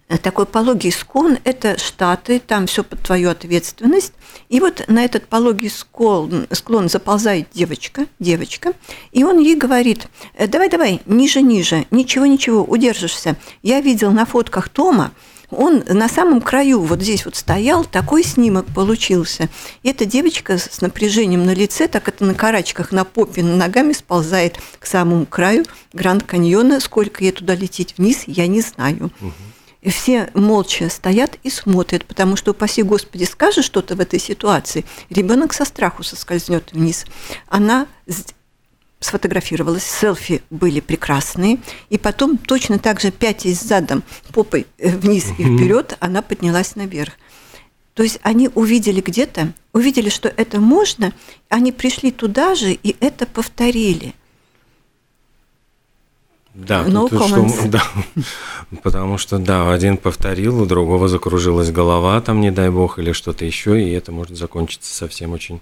Такой 0.07 0.45
пологий 0.45 0.91
склон– 0.91 1.37
это 1.43 1.77
Штаты, 1.77 2.39
там 2.39 2.67
все 2.67 2.83
под 2.83 3.01
твою 3.01 3.29
ответственность. 3.29 4.13
И 4.47 4.61
вот 4.61 4.85
на 4.87 5.03
этот 5.03 5.27
пологий 5.27 5.69
склон, 5.69 6.47
склон 6.51 6.87
заползает 6.87 7.49
девочка, 7.53 8.05
девочка, 8.17 8.71
и 9.11 9.25
он 9.25 9.39
ей 9.39 9.55
говорит, 9.55 10.07
«Э, 10.35 10.47
давай, 10.47 10.69
давай, 10.69 11.01
ниже, 11.05 11.41
ниже, 11.41 11.85
ничего, 11.91 12.25
ничего, 12.25 12.63
удержишься. 12.63 13.35
Я 13.63 13.81
видел 13.81 14.11
на 14.11 14.25
фотках 14.25 14.69
Тома, 14.69 15.11
он 15.49 15.83
на 15.87 16.09
самом 16.09 16.41
краю 16.41 16.81
вот 16.81 17.01
здесь 17.01 17.25
вот 17.25 17.35
стоял, 17.35 17.85
такой 17.85 18.23
снимок 18.23 18.65
получился. 18.65 19.49
И 19.81 19.89
эта 19.89 20.05
девочка 20.05 20.57
с 20.57 20.81
напряжением 20.81 21.45
на 21.45 21.53
лице, 21.53 21.87
так 21.87 22.07
это 22.09 22.25
на 22.25 22.33
карачках, 22.33 22.91
на 22.91 23.05
попе, 23.05 23.43
на 23.43 23.55
ногами 23.55 23.93
сползает 23.93 24.57
к 24.79 24.85
самому 24.85 25.25
краю 25.25 25.65
Гранд 25.93 26.23
Каньона. 26.23 26.81
Сколько 26.81 27.23
ей 27.23 27.31
туда 27.31 27.55
лететь 27.55 27.95
вниз, 27.97 28.23
я 28.27 28.47
не 28.47 28.59
знаю. 28.59 29.11
Угу. 29.21 29.31
И 29.87 29.89
все 29.89 30.29
молча 30.33 30.89
стоят 30.89 31.37
и 31.43 31.49
смотрят, 31.49 32.03
потому 32.03 32.35
что, 32.35 32.51
упаси 32.51 32.83
Господи, 32.83 33.23
скажет 33.23 33.63
что-то 33.63 33.95
в 33.95 34.01
этой 34.01 34.19
ситуации, 34.19 34.83
ребенок 35.09 35.53
со 35.53 35.63
страху 35.63 36.03
соскользнет 36.03 36.73
вниз. 36.73 37.05
Она 37.47 37.87
сфотографировалась, 38.99 39.85
селфи 39.85 40.43
были 40.49 40.81
прекрасные, 40.81 41.59
и 41.89 41.97
потом 41.97 42.37
точно 42.37 42.79
так 42.79 42.99
же 42.99 43.11
пятясь 43.11 43.61
задом, 43.61 44.03
попой 44.33 44.67
э, 44.77 44.89
вниз 44.89 45.27
и 45.37 45.43
вперед, 45.43 45.95
она 46.01 46.21
поднялась 46.21 46.75
наверх. 46.75 47.13
То 47.93 48.03
есть 48.03 48.19
они 48.23 48.49
увидели 48.55 48.99
где-то, 48.99 49.53
увидели, 49.71 50.09
что 50.09 50.27
это 50.27 50.59
можно, 50.59 51.13
они 51.47 51.71
пришли 51.71 52.11
туда 52.11 52.55
же 52.55 52.73
и 52.73 52.97
это 52.99 53.25
повторили– 53.25 54.15
да, 56.57 56.83
no 56.87 57.07
тут, 57.07 57.27
что, 57.27 57.67
да, 57.67 57.83
потому 58.81 59.19
что, 59.19 59.37
да, 59.37 59.71
один 59.71 59.97
повторил, 59.97 60.63
у 60.63 60.65
другого 60.65 61.07
закружилась 61.07 61.69
голова, 61.69 62.19
там, 62.19 62.41
не 62.41 62.49
дай 62.49 62.71
бог, 62.71 62.97
или 62.97 63.11
что-то 63.11 63.45
еще, 63.45 63.79
и 63.79 63.91
это 63.91 64.11
может 64.11 64.35
закончиться 64.35 64.91
совсем 64.91 65.33
очень 65.33 65.61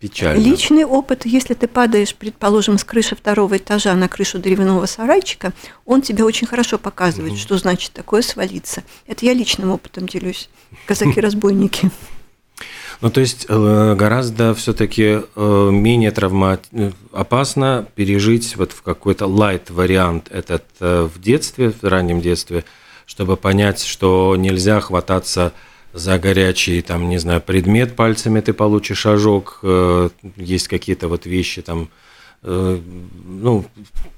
печально. 0.00 0.42
Личный 0.42 0.84
опыт, 0.84 1.26
если 1.26 1.54
ты 1.54 1.68
падаешь, 1.68 2.12
предположим, 2.16 2.76
с 2.76 2.82
крыши 2.82 3.14
второго 3.14 3.56
этажа 3.56 3.94
на 3.94 4.08
крышу 4.08 4.40
деревянного 4.40 4.86
сарайчика, 4.86 5.52
он 5.86 6.02
тебе 6.02 6.24
очень 6.24 6.48
хорошо 6.48 6.76
показывает, 6.76 7.34
угу. 7.34 7.38
что 7.38 7.56
значит 7.56 7.92
такое 7.92 8.22
свалиться. 8.22 8.82
Это 9.06 9.24
я 9.24 9.32
личным 9.32 9.70
опытом 9.70 10.08
делюсь. 10.08 10.50
Казаки-разбойники. 10.86 11.92
Ну, 13.04 13.10
то 13.10 13.20
есть 13.20 13.44
э, 13.50 13.94
гораздо 13.96 14.54
все-таки 14.54 15.20
э, 15.36 15.68
менее 15.70 16.10
травма... 16.10 16.58
Э, 16.72 16.90
опасно 17.12 17.86
пережить 17.94 18.56
вот 18.56 18.72
в 18.72 18.80
какой-то 18.80 19.26
light 19.26 19.70
вариант 19.70 20.28
этот 20.30 20.64
в 20.80 21.20
детстве, 21.20 21.70
в 21.70 21.84
раннем 21.84 22.22
детстве, 22.22 22.64
чтобы 23.04 23.36
понять, 23.36 23.84
что 23.84 24.36
нельзя 24.36 24.80
хвататься 24.80 25.52
за 25.92 26.18
горячий, 26.18 26.80
там, 26.80 27.10
не 27.10 27.18
знаю, 27.18 27.42
предмет 27.42 27.94
пальцами, 27.94 28.40
ты 28.40 28.54
получишь 28.54 29.04
ожог, 29.04 29.62
есть 30.36 30.68
какие-то 30.68 31.08
вот 31.08 31.26
вещи 31.26 31.60
там, 31.60 31.90
ну, 32.44 33.64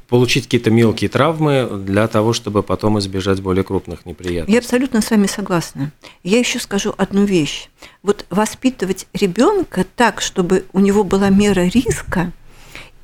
получить 0.08 0.44
какие-то 0.44 0.70
мелкие 0.70 1.08
травмы 1.08 1.68
для 1.84 2.08
того, 2.08 2.32
чтобы 2.32 2.62
потом 2.62 2.98
избежать 2.98 3.40
более 3.40 3.64
крупных 3.64 4.04
неприятностей. 4.04 4.52
Я 4.52 4.58
абсолютно 4.58 5.00
с 5.00 5.10
вами 5.10 5.26
согласна. 5.26 5.92
Я 6.22 6.38
еще 6.38 6.58
скажу 6.58 6.92
одну 6.96 7.24
вещь. 7.24 7.68
Вот 8.02 8.26
воспитывать 8.30 9.06
ребенка 9.12 9.86
так, 9.96 10.20
чтобы 10.20 10.64
у 10.72 10.80
него 10.80 11.04
была 11.04 11.30
мера 11.30 11.66
риска, 11.66 12.32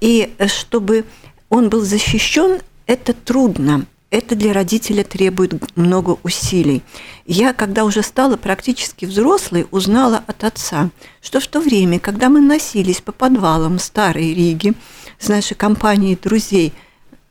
и 0.00 0.32
чтобы 0.46 1.04
он 1.48 1.68
был 1.68 1.82
защищен, 1.82 2.60
это 2.86 3.12
трудно. 3.12 3.86
Это 4.12 4.36
для 4.36 4.52
родителя 4.52 5.02
требует 5.02 5.76
много 5.76 6.16
усилий. 6.22 6.82
Я, 7.26 7.52
когда 7.52 7.84
уже 7.84 8.04
стала 8.04 8.36
практически 8.36 9.04
взрослой, 9.04 9.66
узнала 9.72 10.22
от 10.28 10.44
отца, 10.44 10.90
что 11.20 11.40
в 11.40 11.48
то 11.48 11.60
время, 11.60 11.98
когда 11.98 12.28
мы 12.28 12.40
носились 12.40 13.00
по 13.00 13.10
подвалам 13.10 13.80
старой 13.80 14.32
Риги 14.32 14.74
с 15.18 15.28
нашей 15.28 15.56
компанией 15.56 16.14
друзей– 16.14 16.72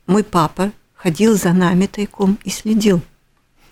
мой 0.06 0.24
папа 0.24 0.72
ходил 0.94 1.36
за 1.36 1.52
нами 1.52 1.86
тайком 1.86 2.38
и 2.44 2.50
следил. 2.50 3.00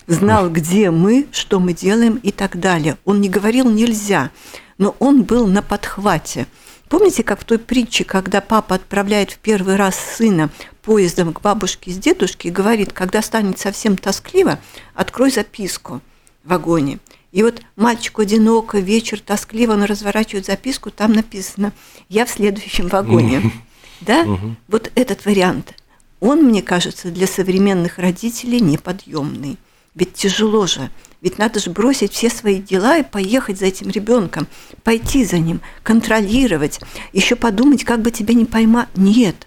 Знал, 0.07 0.49
где 0.49 0.90
мы, 0.90 1.27
что 1.33 1.61
мы 1.61 1.73
делаем 1.75 2.16
и 2.16 2.31
так 2.31 2.59
далее. 2.59 2.96
Он 3.05 3.20
не 3.20 3.29
говорил 3.29 3.68
«нельзя», 3.70 4.31
но 4.79 4.96
он 4.99 5.25
был 5.25 5.46
на 5.46 5.61
подхвате. 5.61 6.46
Помните, 6.90 7.22
как 7.22 7.40
в 7.40 7.44
той 7.44 7.61
притче, 7.61 8.03
когда 8.03 8.40
папа 8.40 8.74
отправляет 8.74 9.31
в 9.31 9.38
первый 9.38 9.76
раз 9.76 9.96
сына 9.96 10.50
поездом 10.83 11.33
к 11.33 11.40
бабушке 11.40 11.92
с 11.92 11.96
дедушкой 11.96 12.50
и 12.50 12.53
говорит, 12.53 12.92
когда 12.92 13.22
станет 13.22 13.61
совсем 13.61 13.96
тоскливо, 13.96 14.59
открой 14.92 15.31
записку 15.31 16.00
в 16.42 16.48
вагоне. 16.48 16.98
И 17.31 17.44
вот 17.44 17.62
мальчику 17.76 18.22
одиноко, 18.22 18.81
вечер 18.81 19.20
тоскливо, 19.20 19.74
он 19.74 19.85
разворачивает 19.85 20.46
записку, 20.46 20.90
там 20.90 21.12
написано 21.12 21.72
«Я 22.09 22.26
в 22.26 22.31
следующем 22.31 22.88
вагоне». 22.88 23.53
Да? 24.00 24.26
Вот 24.66 24.90
этот 24.96 25.24
вариант, 25.26 25.74
он, 26.18 26.42
мне 26.42 26.61
кажется, 26.61 27.12
для 27.12 27.29
современных 27.29 27.98
родителей 27.98 28.61
неподъемный. 28.61 29.59
Ведь 29.94 30.14
тяжело 30.14 30.66
же. 30.66 30.90
Ведь 31.20 31.38
надо 31.38 31.61
же 31.61 31.70
бросить 31.70 32.12
все 32.12 32.31
свои 32.31 32.61
дела 32.61 32.98
и 32.98 33.03
поехать 33.03 33.59
за 33.59 33.66
этим 33.66 33.90
ребенком, 33.90 34.46
пойти 34.85 35.24
за 35.24 35.38
ним, 35.38 35.61
контролировать, 35.83 36.81
еще 37.12 37.37
подумать, 37.37 37.85
как 37.85 38.00
бы 38.00 38.11
тебя 38.11 38.35
не 38.35 38.46
поймать. 38.46 38.88
Нет. 38.96 39.46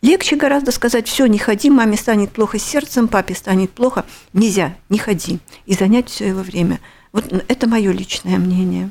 Легче 0.00 0.34
гораздо 0.34 0.72
сказать, 0.72 1.06
все, 1.06 1.26
не 1.26 1.38
ходи, 1.38 1.70
маме 1.70 1.96
станет 1.96 2.32
плохо 2.32 2.58
сердцем, 2.58 3.06
папе 3.06 3.36
станет 3.36 3.70
плохо. 3.70 4.04
Нельзя, 4.32 4.74
не 4.88 4.98
ходи. 4.98 5.38
И 5.64 5.74
занять 5.74 6.08
все 6.08 6.26
его 6.26 6.40
время. 6.40 6.80
Вот 7.12 7.32
это 7.46 7.68
мое 7.68 7.92
личное 7.92 8.38
мнение. 8.38 8.90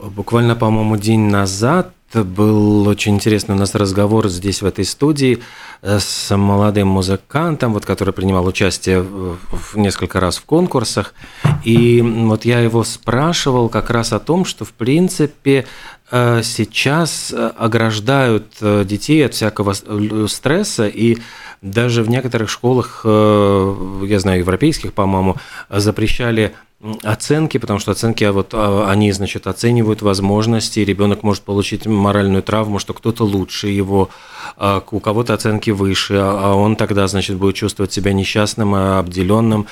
Буквально, 0.00 0.54
по-моему, 0.54 0.96
день 0.96 1.22
назад 1.22 1.95
был 2.24 2.86
очень 2.88 3.14
интересный 3.14 3.54
у 3.54 3.58
нас 3.58 3.74
разговор 3.74 4.28
здесь, 4.28 4.62
в 4.62 4.66
этой 4.66 4.84
студии, 4.84 5.38
э, 5.82 5.98
с 5.98 6.36
молодым 6.36 6.88
музыкантом, 6.88 7.72
вот, 7.72 7.84
который 7.84 8.12
принимал 8.14 8.46
участие 8.46 9.02
в 9.02 9.76
несколько 9.76 10.20
раз 10.20 10.38
в 10.38 10.44
конкурсах. 10.44 11.14
И 11.64 12.00
вот 12.02 12.44
я 12.44 12.60
его 12.60 12.84
спрашивал 12.84 13.68
как 13.68 13.90
раз 13.90 14.12
о 14.12 14.18
том, 14.18 14.44
что, 14.44 14.64
в 14.64 14.72
принципе, 14.72 15.66
сейчас 16.10 17.32
э, 17.32 17.52
ограждают 17.56 18.56
детей 18.60 19.26
от 19.26 19.34
всякого 19.34 19.74
стресса, 20.28 20.86
и 20.86 21.18
даже 21.62 22.02
в 22.02 22.08
некоторых 22.08 22.48
школах, 22.48 23.00
я 23.04 24.20
знаю, 24.20 24.40
европейских, 24.40 24.92
по-моему, 24.92 25.36
запрещали 25.70 26.54
оценки, 27.02 27.58
потому 27.58 27.78
что 27.78 27.92
оценки, 27.92 28.22
а 28.24 28.32
вот 28.32 28.50
а, 28.52 28.90
они, 28.90 29.10
значит, 29.12 29.46
оценивают 29.46 30.02
возможности, 30.02 30.80
ребенок 30.80 31.22
может 31.22 31.42
получить 31.42 31.86
моральную 31.86 32.42
травму, 32.42 32.78
что 32.78 32.92
кто-то 32.92 33.24
лучше 33.24 33.68
его, 33.68 34.10
а, 34.56 34.82
у 34.90 35.00
кого-то 35.00 35.32
оценки 35.32 35.70
выше, 35.70 36.14
а 36.16 36.54
он 36.54 36.76
тогда, 36.76 37.06
значит, 37.06 37.36
будет 37.36 37.54
чувствовать 37.54 37.92
себя 37.92 38.12
несчастным, 38.12 38.74
обделенным. 38.74 39.66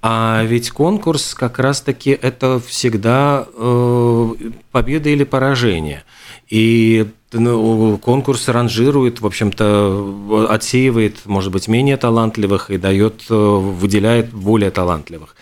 А 0.00 0.42
ведь 0.44 0.70
конкурс 0.70 1.34
как 1.34 1.58
раз-таки 1.58 2.10
это 2.10 2.60
всегда 2.60 3.46
э, 3.54 4.34
победа 4.76 5.08
или 5.08 5.24
поражение. 5.24 6.04
И 6.50 7.06
ну, 7.32 7.96
конкурс 7.96 8.46
ранжирует, 8.48 9.22
в 9.22 9.26
общем-то, 9.26 10.46
отсеивает, 10.50 11.24
может 11.24 11.50
быть, 11.50 11.66
менее 11.66 11.96
талантливых 11.96 12.70
и 12.70 12.76
дает, 12.76 13.22
э, 13.30 13.34
выделяет 13.34 14.34
более 14.34 14.70
талантливых. 14.70 15.34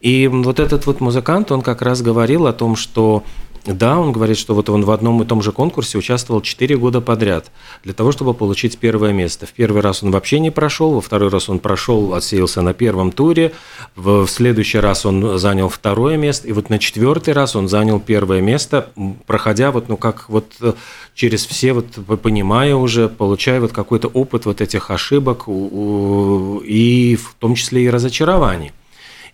И 0.00 0.28
вот 0.28 0.60
этот 0.60 0.86
вот 0.86 1.00
музыкант, 1.00 1.50
он 1.50 1.62
как 1.62 1.82
раз 1.82 2.00
говорил 2.00 2.46
о 2.46 2.52
том, 2.52 2.76
что 2.76 3.24
да, 3.66 3.98
он 3.98 4.12
говорит, 4.12 4.38
что 4.38 4.54
вот 4.54 4.68
он 4.68 4.84
в 4.84 4.90
одном 4.90 5.22
и 5.22 5.26
том 5.26 5.42
же 5.42 5.50
конкурсе 5.50 5.98
участвовал 5.98 6.40
4 6.40 6.76
года 6.76 7.00
подряд 7.00 7.50
для 7.82 7.92
того, 7.92 8.12
чтобы 8.12 8.32
получить 8.32 8.78
первое 8.78 9.12
место. 9.12 9.46
В 9.46 9.52
первый 9.52 9.82
раз 9.82 10.02
он 10.02 10.12
вообще 10.12 10.38
не 10.38 10.50
прошел, 10.50 10.92
во 10.92 11.00
второй 11.00 11.30
раз 11.30 11.48
он 11.48 11.58
прошел, 11.58 12.14
отсеялся 12.14 12.62
на 12.62 12.74
первом 12.74 13.10
туре, 13.10 13.52
в 13.96 14.26
следующий 14.28 14.78
раз 14.78 15.04
он 15.04 15.38
занял 15.38 15.68
второе 15.68 16.16
место, 16.16 16.46
и 16.46 16.52
вот 16.52 16.70
на 16.70 16.78
четвертый 16.78 17.34
раз 17.34 17.56
он 17.56 17.68
занял 17.68 17.98
первое 17.98 18.40
место, 18.40 18.90
проходя 19.26 19.72
вот, 19.72 19.88
ну 19.88 19.96
как 19.96 20.28
вот 20.28 20.46
э, 20.60 20.74
через 21.14 21.44
все, 21.46 21.72
вот 21.72 21.86
понимая 22.22 22.76
уже, 22.76 23.08
получая 23.08 23.60
вот 23.60 23.72
какой-то 23.72 24.08
опыт 24.08 24.46
вот 24.46 24.60
этих 24.60 24.90
ошибок 24.90 25.44
и 25.48 27.18
в 27.20 27.34
том 27.38 27.54
числе 27.54 27.84
и 27.84 27.90
разочарований. 27.90 28.72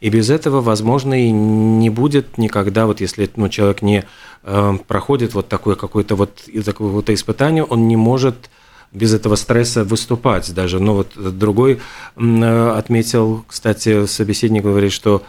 И 0.03 0.11
без 0.11 0.31
этого, 0.31 0.61
возможно, 0.61 1.15
и 1.15 1.31
не 1.31 1.89
будет 1.89 2.37
никогда, 2.37 2.87
вот 2.87 3.01
если 3.01 3.31
ну, 3.37 3.49
человек 3.49 3.83
не 3.83 4.05
э, 4.43 4.73
проходит 4.89 5.33
вот 5.33 5.47
такое 5.47 5.77
какое-то 5.77 6.17
вот 6.17 6.43
какое-то 6.67 7.15
испытание, 7.15 7.63
он 7.63 7.87
не 7.87 7.95
может 7.95 8.51
без 8.91 9.15
этого 9.15 9.37
стресса 9.37 9.85
выступать 9.85 10.53
даже. 10.53 10.81
Но 10.81 10.95
вот 10.95 11.39
другой 11.39 11.79
э, 12.17 12.71
отметил, 12.77 13.45
кстати, 13.47 14.07
собеседник 14.07 14.65
говорит, 14.65 14.91
что 14.91 15.23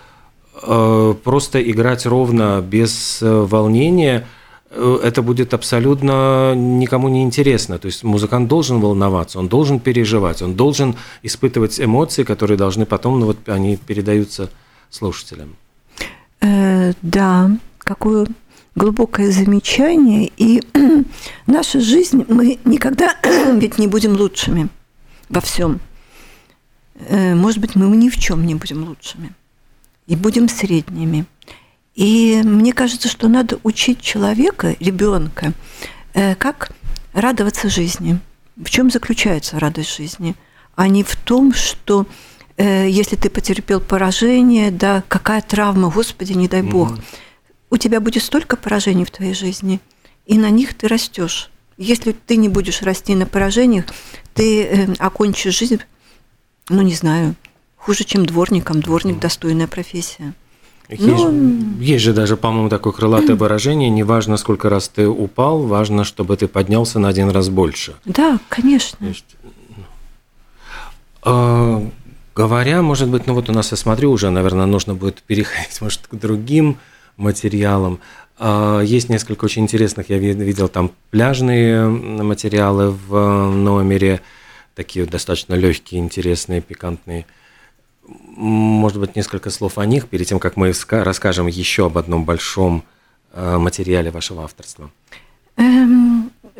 э, 0.63 1.13
просто 1.23 1.61
играть 1.61 2.07
ровно, 2.07 2.59
без 2.67 3.21
э, 3.21 3.29
волнения 3.31 4.25
э,– 4.71 4.99
это 5.03 5.21
будет 5.21 5.53
абсолютно 5.53 6.55
никому 6.55 7.09
не 7.09 7.21
интересно. 7.21 7.77
То 7.77 7.85
есть 7.85 8.03
музыкант 8.03 8.47
должен 8.47 8.79
волноваться, 8.79 9.37
он 9.37 9.49
должен 9.49 9.79
переживать, 9.79 10.41
он 10.41 10.55
должен 10.55 10.95
испытывать 11.21 11.79
эмоции, 11.79 12.23
которые 12.23 12.57
должны 12.57 12.87
потом, 12.87 13.19
ну 13.19 13.27
вот 13.27 13.37
они 13.47 13.77
передаются 13.77 14.49
слушателям. 14.93 15.55
Э, 16.41 16.93
да, 17.01 17.51
какое 17.79 18.27
глубокое 18.75 19.31
замечание. 19.31 20.31
И 20.37 20.61
наша 21.47 21.79
жизнь, 21.79 22.25
мы 22.27 22.59
никогда 22.65 23.15
ведь 23.53 23.77
не 23.77 23.87
будем 23.87 24.13
лучшими 24.13 24.69
во 25.29 25.41
всем. 25.41 25.79
Э, 26.95 27.35
может 27.35 27.59
быть, 27.59 27.75
мы 27.75 27.87
ни 27.95 28.09
в 28.09 28.17
чем 28.17 28.45
не 28.45 28.55
будем 28.55 28.83
лучшими. 28.83 29.33
И 30.07 30.15
будем 30.15 30.49
средними. 30.49 31.25
И 31.95 32.41
мне 32.43 32.73
кажется, 32.73 33.07
что 33.07 33.27
надо 33.27 33.59
учить 33.63 34.01
человека, 34.01 34.75
ребенка, 34.79 35.53
э, 36.13 36.35
как 36.35 36.71
радоваться 37.13 37.69
жизни. 37.69 38.19
В 38.55 38.69
чем 38.69 38.91
заключается 38.91 39.59
радость 39.59 39.95
жизни? 39.95 40.35
А 40.75 40.87
не 40.87 41.03
в 41.03 41.15
том, 41.15 41.53
что 41.53 42.05
если 42.57 43.15
ты 43.15 43.29
потерпел 43.29 43.79
поражение, 43.79 44.71
да, 44.71 45.03
какая 45.07 45.41
травма, 45.41 45.89
Господи, 45.89 46.33
не 46.33 46.47
дай 46.47 46.61
Бог. 46.61 46.91
Угу. 46.91 47.01
У 47.71 47.77
тебя 47.77 47.99
будет 47.99 48.23
столько 48.23 48.55
поражений 48.55 49.05
в 49.05 49.11
твоей 49.11 49.33
жизни, 49.33 49.79
и 50.27 50.37
на 50.37 50.49
них 50.49 50.75
ты 50.75 50.87
растешь. 50.87 51.49
Если 51.77 52.11
ты 52.11 52.35
не 52.35 52.49
будешь 52.49 52.83
расти 52.83 53.15
на 53.15 53.25
поражениях, 53.25 53.85
ты 54.35 54.63
э, 54.63 54.93
окончишь 54.99 55.57
жизнь, 55.57 55.79
ну 56.69 56.81
не 56.83 56.93
знаю, 56.93 57.35
хуже, 57.77 58.03
чем 58.03 58.25
дворником. 58.25 58.81
Дворник 58.81 59.19
достойная 59.19 59.67
профессия. 59.67 60.33
Есть, 60.89 61.01
ну, 61.01 61.79
есть 61.79 62.03
же 62.03 62.13
даже, 62.13 62.37
по-моему, 62.37 62.69
такое 62.69 62.93
крылатое 62.93 63.35
выражение: 63.35 63.89
не 63.89 64.03
важно, 64.03 64.37
сколько 64.37 64.69
раз 64.69 64.89
ты 64.89 65.07
упал, 65.07 65.63
важно, 65.63 66.03
чтобы 66.03 66.37
ты 66.37 66.47
поднялся 66.47 66.99
на 66.99 67.07
один 67.07 67.29
раз 67.29 67.49
больше. 67.49 67.95
Да, 68.05 68.39
конечно. 68.49 69.03
Есть, 69.03 69.35
а, 71.23 71.89
Говоря, 72.35 72.81
может 72.81 73.09
быть, 73.09 73.27
ну 73.27 73.35
вот 73.35 73.49
у 73.49 73.53
нас, 73.53 73.71
я 73.71 73.77
смотрю, 73.77 74.11
уже, 74.11 74.29
наверное, 74.29 74.65
нужно 74.65 74.95
будет 74.95 75.21
переходить, 75.27 75.79
может, 75.81 76.07
к 76.07 76.15
другим 76.15 76.77
материалам. 77.17 77.99
А, 78.39 78.81
есть 78.81 79.09
несколько 79.09 79.45
очень 79.45 79.63
интересных, 79.63 80.09
я 80.09 80.17
видел 80.17 80.67
там 80.67 80.91
пляжные 81.11 81.87
материалы 81.87 82.89
в 82.91 83.51
номере, 83.51 84.21
такие 84.73 85.05
достаточно 85.05 85.53
легкие, 85.53 86.01
интересные, 86.01 86.61
пикантные. 86.61 87.25
Может 88.05 88.99
быть, 88.99 89.15
несколько 89.15 89.49
слов 89.49 89.77
о 89.77 89.85
них, 89.85 90.07
перед 90.07 90.27
тем, 90.27 90.39
как 90.39 90.57
мы 90.57 90.73
расскажем 90.89 91.47
еще 91.47 91.85
об 91.85 91.97
одном 91.97 92.25
большом 92.25 92.83
а, 93.31 93.59
материале 93.59 94.09
вашего 94.09 94.43
авторства. 94.43 94.89
Эм, 95.57 96.12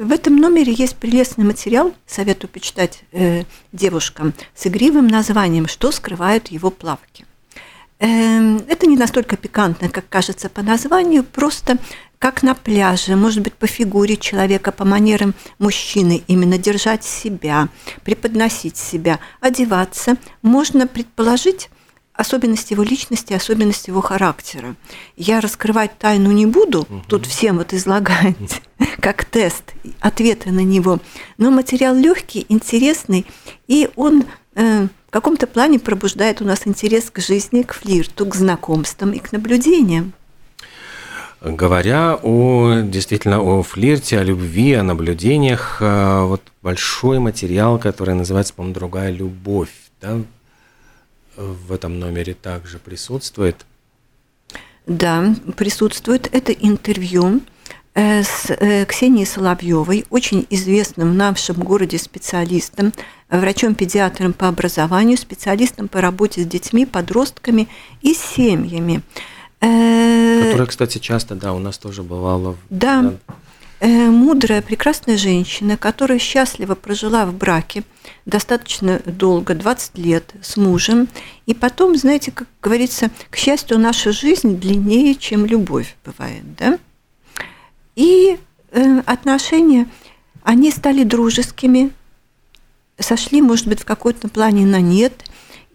в 0.04 0.12
этом 0.12 0.36
номере 0.36 0.74
есть 0.74 0.96
прелестный 0.96 1.46
материал, 1.46 1.94
советую 2.06 2.50
почитать 2.50 3.04
э, 3.12 3.44
девушкам, 3.72 4.34
с 4.56 4.68
игривым 4.68 5.08
названием 5.08 5.68
«Что 5.68 5.92
скрывают 5.92 6.50
его 6.50 6.70
плавки». 6.70 7.26
Э, 8.00 8.58
это 8.68 8.86
не 8.86 8.98
настолько 8.98 9.38
пикантно, 9.38 9.90
как 9.90 10.08
кажется 10.10 10.50
по 10.50 10.62
названию, 10.62 11.24
просто 11.24 11.78
как 12.20 12.44
на 12.44 12.54
пляже, 12.56 13.16
может 13.16 13.42
быть, 13.44 13.54
по 13.54 13.68
фигуре 13.68 14.16
человека, 14.16 14.72
по 14.72 14.86
манерам 14.86 15.34
мужчины, 15.60 16.24
именно 16.28 16.58
держать 16.58 17.04
себя, 17.04 17.68
преподносить 18.04 18.78
себя, 18.78 19.20
одеваться, 19.42 20.16
можно 20.42 20.88
предположить, 20.88 21.70
особенности 22.14 22.74
его 22.74 22.84
личности, 22.84 23.34
особенности 23.34 23.90
его 23.90 24.02
характера. 24.02 24.76
Я 25.18 25.42
раскрывать 25.42 25.98
тайну 25.98 26.32
не 26.32 26.46
буду, 26.46 26.82
угу. 26.82 27.02
тут 27.08 27.26
всем 27.26 27.58
вот 27.58 27.74
излагать, 27.74 28.62
как 29.00 29.26
тест, 29.26 29.74
ответы 30.00 30.52
на 30.52 30.64
него. 30.64 31.00
Но 31.38 31.52
материал 31.52 31.96
легкий, 31.96 32.46
интересный, 32.50 33.26
и 33.68 33.90
он 33.96 34.26
э, 34.56 34.88
в 35.08 35.12
каком-то 35.12 35.48
плане 35.48 35.80
пробуждает 35.80 36.42
у 36.42 36.46
нас 36.46 36.62
интерес 36.66 37.10
к 37.10 37.20
жизни, 37.20 37.64
к 37.64 37.74
флирту, 37.74 38.26
к 38.26 38.36
знакомствам 38.36 39.12
и 39.12 39.20
к 39.20 39.32
наблюдениям. 39.32 40.14
Говоря 41.42 42.18
о 42.24 42.82
действительно 42.84 43.42
о 43.42 43.64
флирте, 43.64 44.18
о 44.18 44.24
любви, 44.24 44.74
о 44.74 44.84
наблюдениях, 44.84 45.78
э, 45.82 46.24
вот 46.24 46.42
большой 46.62 47.20
материал, 47.20 47.78
который 47.80 48.16
называется, 48.16 48.54
по-моему, 48.54 48.76
другая 48.76 49.12
любовь, 49.12 49.74
да, 50.00 50.22
в 51.36 51.72
этом 51.72 52.00
номере 52.00 52.34
также 52.34 52.80
присутствует? 52.80 53.66
Да, 54.86 55.34
присутствует. 55.56 56.30
Это 56.34 56.52
интервью 56.52 57.42
э, 57.94 58.24
с 58.24 58.50
э, 58.50 58.86
Ксенией 58.86 59.26
Соловьевой, 59.26 60.06
очень 60.10 60.46
известным 60.50 61.12
в 61.12 61.16
нашем 61.16 61.58
городе 61.58 61.98
специалистом, 61.98 62.94
врачом-педиатром 63.30 64.34
по 64.34 64.48
образованию, 64.50 65.18
специалистом 65.18 65.88
по 65.88 66.02
работе 66.02 66.44
с 66.44 66.46
детьми, 66.46 66.86
подростками 66.86 67.68
и 68.02 68.14
семьями. 68.14 69.02
Которая, 69.60 70.66
кстати, 70.68 70.98
часто, 70.98 71.36
да, 71.36 71.54
у 71.54 71.60
нас 71.60 71.78
тоже 71.78 72.04
бывала. 72.04 72.58
Да, 72.70 73.14
да. 73.80 73.88
мудрая, 73.88 74.62
прекрасная 74.62 75.16
женщина, 75.16 75.78
которая 75.78 76.20
счастливо 76.20 76.76
прожила 76.76 77.26
в 77.26 77.34
браке 77.34 77.84
достаточно 78.26 79.00
долго, 79.06 79.56
20 79.56 79.98
лет 79.98 80.34
с 80.42 80.58
мужем. 80.58 81.08
И 81.46 81.54
потом, 81.54 81.96
знаете, 81.96 82.32
как 82.32 82.48
говорится, 82.62 83.10
к 83.30 83.36
счастью, 83.36 83.80
наша 83.80 84.12
жизнь 84.12 84.58
длиннее, 84.58 85.16
чем 85.16 85.46
любовь 85.46 85.96
бывает, 86.06 86.44
да? 86.58 86.80
И 87.96 88.38
э, 88.72 89.00
отношения, 89.06 89.88
они 90.42 90.72
стали 90.72 91.04
дружескими, 91.04 91.92
сошли, 92.98 93.42
может 93.42 93.68
быть, 93.68 93.82
в 93.82 93.86
какой-то 93.86 94.30
плане 94.30 94.66
на 94.66 94.80
нет. 94.80 95.14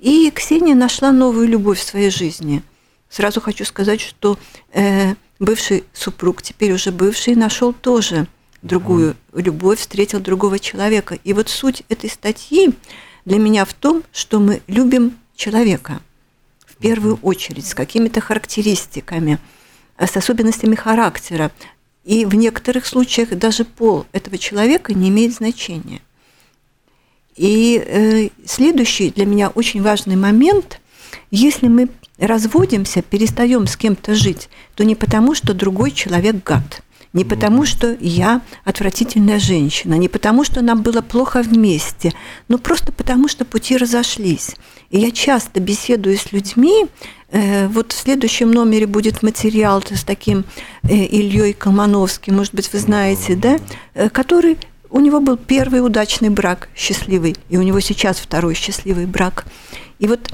И 0.00 0.30
Ксения 0.30 0.74
нашла 0.74 1.12
новую 1.12 1.48
любовь 1.48 1.80
в 1.80 1.86
своей 1.86 2.10
жизни. 2.10 2.62
Сразу 3.08 3.40
хочу 3.40 3.64
сказать, 3.64 4.00
что 4.00 4.38
э, 4.72 5.14
бывший 5.38 5.84
супруг, 5.92 6.42
теперь 6.42 6.72
уже 6.72 6.92
бывший, 6.92 7.34
нашел 7.34 7.72
тоже 7.72 8.26
другую 8.62 9.16
любовь, 9.32 9.80
встретил 9.80 10.20
другого 10.20 10.58
человека. 10.58 11.18
И 11.24 11.32
вот 11.32 11.48
суть 11.48 11.82
этой 11.88 12.10
статьи 12.10 12.74
для 13.24 13.38
меня 13.38 13.64
в 13.64 13.74
том, 13.74 14.02
что 14.12 14.40
мы 14.40 14.62
любим 14.66 15.16
человека 15.36 16.00
в 16.66 16.76
первую 16.76 17.18
очередь, 17.22 17.66
с 17.66 17.74
какими-то 17.74 18.20
характеристиками, 18.20 19.38
с 19.98 20.16
особенностями 20.16 20.76
характера. 20.76 21.50
И 22.04 22.24
в 22.24 22.34
некоторых 22.34 22.86
случаях 22.86 23.30
даже 23.30 23.64
пол 23.64 24.06
этого 24.12 24.38
человека 24.38 24.94
не 24.94 25.08
имеет 25.08 25.34
значения. 25.34 26.00
И 27.36 27.82
э, 27.84 28.28
следующий 28.44 29.10
для 29.10 29.26
меня 29.26 29.48
очень 29.48 29.82
важный 29.82 30.16
момент, 30.16 30.80
если 31.30 31.68
мы 31.68 31.88
разводимся, 32.18 33.02
перестаем 33.02 33.66
с 33.66 33.76
кем-то 33.76 34.14
жить, 34.14 34.48
то 34.74 34.84
не 34.84 34.94
потому, 34.94 35.34
что 35.34 35.54
другой 35.54 35.92
человек 35.92 36.42
гад, 36.44 36.82
не 37.12 37.24
потому, 37.24 37.64
что 37.64 37.96
я 38.00 38.42
отвратительная 38.64 39.38
женщина, 39.38 39.94
не 39.94 40.08
потому, 40.08 40.44
что 40.44 40.62
нам 40.62 40.82
было 40.82 41.00
плохо 41.00 41.42
вместе, 41.42 42.12
но 42.48 42.58
просто 42.58 42.92
потому, 42.92 43.28
что 43.28 43.44
пути 43.44 43.76
разошлись. 43.76 44.56
И 44.90 44.98
я 44.98 45.10
часто 45.10 45.60
беседую 45.60 46.18
с 46.18 46.32
людьми, 46.32 46.86
э, 47.30 47.66
вот 47.68 47.92
в 47.92 47.98
следующем 47.98 48.50
номере 48.50 48.86
будет 48.86 49.22
материал 49.22 49.82
с 49.82 50.04
таким 50.04 50.44
э, 50.82 50.94
Ильей 50.94 51.52
Колмановским, 51.52 52.36
может 52.36 52.54
быть, 52.54 52.72
вы 52.72 52.78
знаете, 52.78 53.36
да, 53.36 53.58
э, 53.94 54.08
который 54.10 54.58
у 54.90 55.00
него 55.00 55.20
был 55.20 55.36
первый 55.36 55.84
удачный 55.84 56.30
брак, 56.30 56.68
счастливый, 56.74 57.36
и 57.50 57.58
у 57.58 57.62
него 57.62 57.80
сейчас 57.80 58.18
второй 58.18 58.54
счастливый 58.54 59.06
брак. 59.06 59.44
И 59.98 60.06
вот 60.06 60.30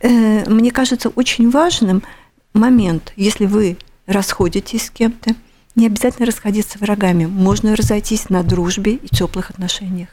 мне 0.00 0.70
кажется 0.70 1.08
очень 1.08 1.50
важным 1.50 2.04
момент, 2.52 3.12
если 3.16 3.46
вы 3.46 3.76
расходитесь 4.06 4.86
с 4.86 4.90
кем-то, 4.90 5.34
не 5.78 5.86
обязательно 5.86 6.26
расходиться 6.26 6.78
врагами, 6.78 7.24
можно 7.26 7.74
разойтись 7.76 8.28
на 8.28 8.42
дружбе 8.42 8.94
и 8.94 9.08
теплых 9.08 9.50
отношениях. 9.50 10.08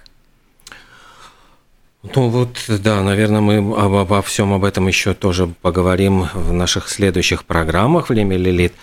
Ну 2.13 2.29
вот, 2.29 2.57
да, 2.67 3.01
наверное, 3.01 3.41
мы 3.41 3.57
обо, 3.57 4.01
обо 4.01 4.21
всем 4.21 4.53
об 4.53 4.63
этом 4.63 4.87
еще 4.87 5.15
тоже 5.15 5.47
поговорим 5.47 6.27
в 6.33 6.53
наших 6.53 6.87
следующих 6.87 7.45
программах 7.45 8.09
«Время 8.09 8.37
Лилит». 8.37 8.73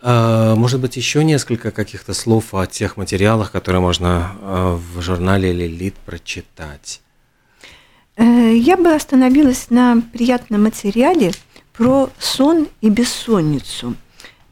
А, 0.00 0.54
может 0.54 0.80
быть, 0.80 0.96
еще 0.96 1.24
несколько 1.24 1.72
каких-то 1.72 2.14
слов 2.14 2.54
о 2.54 2.66
тех 2.66 2.96
материалах, 2.96 3.50
которые 3.50 3.80
можно 3.80 4.30
а, 4.40 4.76
в 4.94 5.00
журнале 5.02 5.52
«Лилит» 5.52 5.94
прочитать? 6.06 7.00
Э, 8.16 8.54
я 8.54 8.76
бы 8.76 8.94
остановилась 8.94 9.70
на 9.70 10.00
приятном 10.12 10.62
материале 10.62 11.32
про 11.72 12.10
сон 12.20 12.68
и 12.80 12.90
бессонницу, 12.90 13.96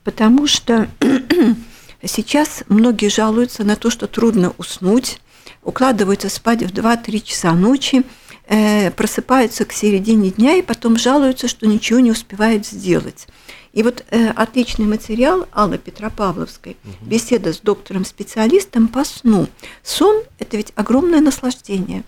потому 0.02 0.48
что 0.48 0.88
сейчас 2.04 2.64
многие 2.68 3.08
жалуются 3.08 3.64
на 3.64 3.76
то, 3.76 3.90
что 3.90 4.06
трудно 4.06 4.52
уснуть, 4.58 5.20
укладываются 5.62 6.28
спать 6.28 6.62
в 6.62 6.72
2-3 6.72 7.20
часа 7.20 7.52
ночи, 7.52 8.04
э, 8.46 8.90
просыпаются 8.90 9.64
к 9.64 9.72
середине 9.72 10.30
дня 10.30 10.56
и 10.56 10.62
потом 10.62 10.96
жалуются, 10.96 11.48
что 11.48 11.66
ничего 11.66 12.00
не 12.00 12.10
успевают 12.10 12.66
сделать. 12.66 13.26
И 13.72 13.82
вот 13.82 14.04
э, 14.10 14.30
отличный 14.30 14.86
материал 14.86 15.46
Аллы 15.52 15.76
Петропавловской, 15.76 16.76
угу. 16.82 16.92
беседа 17.02 17.52
с 17.52 17.60
доктором-специалистом 17.60 18.88
по 18.88 19.04
сну. 19.04 19.48
Сон– 19.82 20.22
это 20.38 20.56
ведь 20.56 20.72
огромное 20.76 21.20
наслаждение. 21.20 22.02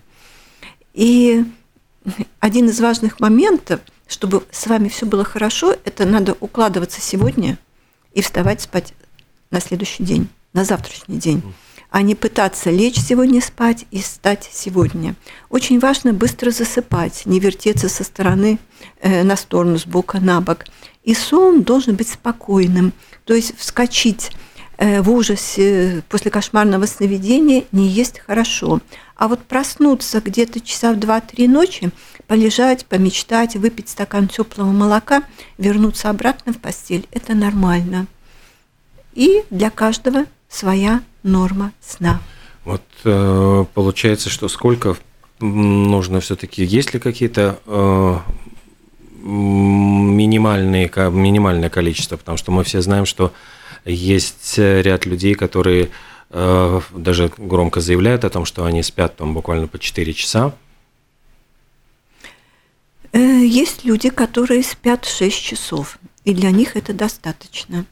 И 0.94 1.44
один 2.40 2.68
из 2.68 2.80
важных 2.80 3.20
моментов, 3.20 3.80
чтобы 4.06 4.44
с 4.50 4.66
вами 4.66 4.88
все 4.88 5.04
было 5.06 5.24
хорошо, 5.24 5.76
это 5.84 6.06
надо 6.06 6.36
укладываться 6.40 7.00
сегодня 7.00 7.58
и 8.14 8.22
вставать 8.22 8.62
спать 8.62 8.94
на 9.50 9.60
следующий 9.60 10.04
день, 10.04 10.28
на 10.52 10.64
завтрашний 10.64 11.18
день 11.18 11.42
а 11.90 12.02
не 12.02 12.14
пытаться 12.14 12.70
лечь 12.70 13.00
сегодня 13.00 13.40
спать 13.40 13.86
и 13.90 14.00
встать 14.02 14.48
сегодня. 14.52 15.14
Очень 15.48 15.80
важно 15.80 16.12
быстро 16.12 16.50
засыпать, 16.50 17.22
не 17.24 17.40
вертеться 17.40 17.88
со 17.88 18.04
стороны 18.04 18.58
э, 19.00 19.22
на 19.22 19.36
сторону, 19.36 19.78
с 19.78 19.86
бока 19.86 20.20
на 20.20 20.40
бок. 20.40 20.64
И 21.02 21.14
сон 21.14 21.62
должен 21.62 21.96
быть 21.96 22.08
спокойным, 22.08 22.92
то 23.24 23.34
есть 23.34 23.56
вскочить 23.56 24.32
э, 24.76 25.00
в 25.00 25.10
ужасе 25.10 26.02
после 26.08 26.30
кошмарного 26.30 26.84
сновидения 26.84 27.64
не 27.72 27.88
есть 27.88 28.18
хорошо. 28.18 28.80
А 29.16 29.26
вот 29.26 29.40
проснуться 29.40 30.20
где-то 30.20 30.60
часа 30.60 30.92
в 30.92 30.98
2-3 30.98 31.48
ночи, 31.48 31.90
полежать, 32.26 32.84
помечтать, 32.84 33.56
выпить 33.56 33.88
стакан 33.88 34.28
теплого 34.28 34.70
молока, 34.70 35.22
вернуться 35.56 36.10
обратно 36.10 36.52
в 36.52 36.58
постель– 36.58 37.08
это 37.10 37.34
нормально. 37.34 38.06
И 39.18 39.42
для 39.50 39.68
каждого 39.70 40.26
своя 40.48 41.02
норма 41.24 41.72
сна. 41.80 42.20
Вот 42.64 42.84
э, 43.04 43.64
получается, 43.74 44.30
что 44.30 44.46
сколько 44.46 44.96
нужно 45.40 46.20
все-таки, 46.20 46.64
есть 46.64 46.94
ли 46.94 47.00
какие-то 47.00 47.58
э, 47.66 48.18
минимальные, 49.24 50.88
минимальное 51.10 51.68
количество, 51.68 52.16
потому 52.16 52.38
что 52.38 52.52
мы 52.52 52.62
все 52.62 52.80
знаем, 52.80 53.06
что 53.06 53.32
есть 53.84 54.56
ряд 54.56 55.04
людей, 55.04 55.34
которые 55.34 55.90
э, 56.30 56.80
даже 56.92 57.32
громко 57.36 57.80
заявляют 57.80 58.24
о 58.24 58.30
том, 58.30 58.44
что 58.44 58.66
они 58.66 58.84
спят 58.84 59.16
там 59.16 59.34
буквально 59.34 59.66
по 59.66 59.80
4 59.80 60.12
часа. 60.14 60.54
Есть 63.12 63.84
люди, 63.84 64.10
которые 64.10 64.62
спят 64.62 65.06
6 65.06 65.36
часов, 65.36 65.98
и 66.22 66.32
для 66.32 66.52
них 66.52 66.76
это 66.76 66.92
достаточно. 66.92 67.84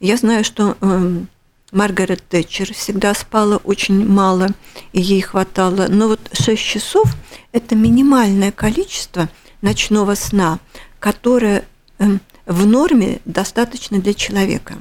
Я 0.00 0.16
знаю, 0.16 0.44
что 0.44 0.76
эм, 0.80 1.28
Маргарет 1.72 2.22
Тэтчер 2.28 2.74
всегда 2.74 3.14
спала 3.14 3.56
очень 3.56 4.06
мало, 4.06 4.48
и 4.92 5.00
ей 5.00 5.22
хватало. 5.22 5.86
Но 5.88 6.08
вот 6.08 6.20
6 6.32 6.62
часов– 6.62 7.14
это 7.52 7.74
минимальное 7.74 8.52
количество 8.52 9.28
ночного 9.62 10.14
сна, 10.14 10.58
которое 10.98 11.64
эм, 11.98 12.20
в 12.46 12.66
норме 12.66 13.20
достаточно 13.24 13.98
для 13.98 14.12
человека. 14.12 14.74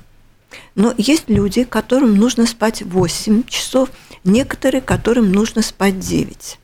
Но 0.75 0.93
есть 0.97 1.29
люди, 1.29 1.63
которым 1.63 2.15
нужно 2.15 2.45
спать 2.45 2.81
8 2.81 3.43
часов, 3.45 3.89
некоторые, 4.25 4.81
которым 4.81 5.31
нужно 5.31 5.61
спать 5.61 5.99
9. 5.99 6.59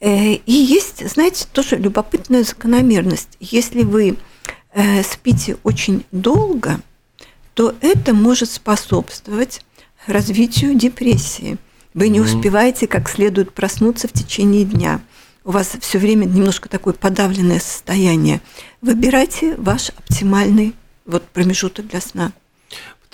Э, 0.00 0.32
и 0.34 0.52
есть, 0.52 1.08
знаете, 1.08 1.46
тоже 1.52 1.76
любопытная 1.76 2.42
закономерность. 2.42 3.36
Если 3.38 3.84
вы 3.84 4.16
э, 4.72 5.02
спите 5.04 5.58
очень 5.62 6.04
долго– 6.10 6.80
то 7.54 7.74
это 7.80 8.12
может 8.12 8.50
способствовать 8.50 9.62
развитию 10.06 10.74
депрессии. 10.74 11.56
Вы 11.94 12.08
не 12.08 12.20
успеваете 12.20 12.88
как 12.88 13.08
следует 13.08 13.52
проснуться 13.52 14.08
в 14.08 14.12
течение 14.12 14.64
дня. 14.64 15.00
У 15.44 15.52
вас 15.52 15.76
все 15.80 15.98
время 15.98 16.24
немножко 16.24 16.68
такое 16.68 16.94
подавленное 16.94 17.60
состояние. 17.60 18.40
Выбирайте 18.80 19.54
ваш 19.56 19.90
оптимальный 19.90 20.74
вот 21.06 21.22
промежуток 21.22 21.86
для 21.86 22.00
сна. 22.00 22.32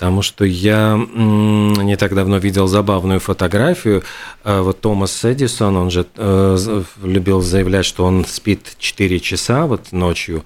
Потому 0.01 0.23
что 0.23 0.45
я 0.45 0.97
не 0.97 1.95
так 1.95 2.15
давно 2.15 2.37
видел 2.37 2.65
забавную 2.65 3.19
фотографию. 3.19 4.01
Э, 4.43 4.61
вот 4.61 4.81
Томас 4.81 5.23
Эдисон, 5.23 5.77
он 5.77 5.91
же 5.91 6.07
э, 6.15 6.83
любил 7.03 7.41
заявлять, 7.41 7.85
что 7.85 8.05
он 8.05 8.25
спит 8.25 8.75
4 8.79 9.19
часа 9.19 9.67
вот 9.67 9.91
ночью, 9.91 10.43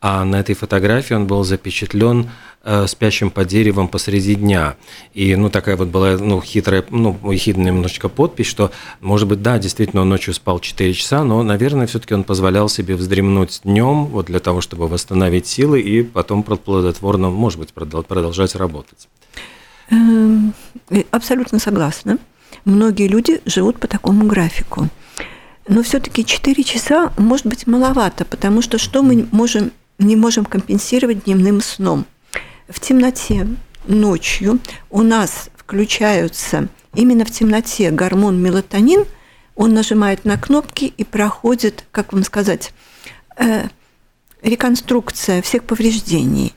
а 0.00 0.24
на 0.24 0.40
этой 0.40 0.54
фотографии 0.54 1.14
он 1.14 1.26
был 1.26 1.42
запечатлен 1.42 2.30
э, 2.64 2.86
спящим 2.86 3.30
под 3.30 3.48
деревом 3.48 3.88
посреди 3.88 4.34
дня. 4.34 4.76
И, 5.14 5.34
ну, 5.36 5.50
такая 5.50 5.76
вот 5.76 5.88
была, 5.88 6.16
ну, 6.18 6.40
хитрая, 6.40 6.84
ну, 6.90 7.18
хитрая 7.32 7.66
немножечко 7.66 8.08
подпись, 8.08 8.46
что, 8.46 8.70
может 9.00 9.26
быть, 9.28 9.42
да, 9.42 9.58
действительно, 9.58 10.02
он 10.02 10.08
ночью 10.08 10.34
спал 10.34 10.60
4 10.60 10.92
часа, 10.94 11.24
но, 11.24 11.42
наверное, 11.42 11.86
все-таки 11.86 12.14
он 12.14 12.24
позволял 12.24 12.68
себе 12.68 12.94
вздремнуть 12.94 13.60
днем, 13.64 14.06
вот 14.06 14.26
для 14.26 14.40
того, 14.40 14.60
чтобы 14.60 14.88
восстановить 14.88 15.46
силы 15.46 15.80
и 15.80 16.02
потом 16.02 16.42
плодотворно, 16.42 17.30
может 17.30 17.58
быть, 17.58 17.72
продолжать 17.72 18.54
работать. 18.54 19.08
Эм, 19.90 20.54
абсолютно 21.10 21.58
согласна. 21.58 22.18
Многие 22.64 23.08
люди 23.08 23.40
живут 23.44 23.78
по 23.78 23.86
такому 23.86 24.26
графику. 24.26 24.88
Но 25.68 25.82
все-таки 25.82 26.24
4 26.24 26.62
часа 26.64 27.12
может 27.16 27.46
быть 27.46 27.66
маловато, 27.66 28.24
потому 28.24 28.62
что 28.62 28.78
что 28.78 29.02
мы 29.02 29.26
можем, 29.32 29.72
не 29.98 30.16
можем 30.16 30.44
компенсировать 30.44 31.24
дневным 31.24 31.60
сном? 31.60 32.06
В 32.68 32.80
темноте 32.80 33.46
ночью 33.86 34.60
у 34.90 35.02
нас 35.02 35.50
включаются 35.56 36.68
именно 36.94 37.24
в 37.24 37.30
темноте 37.30 37.90
гормон 37.90 38.40
мелатонин, 38.42 39.04
он 39.54 39.72
нажимает 39.74 40.24
на 40.24 40.36
кнопки 40.36 40.92
и 40.96 41.04
проходит, 41.04 41.84
как 41.90 42.12
вам 42.12 42.24
сказать, 42.24 42.72
э, 43.36 43.68
реконструкция 44.42 45.42
всех 45.42 45.64
повреждений. 45.64 46.54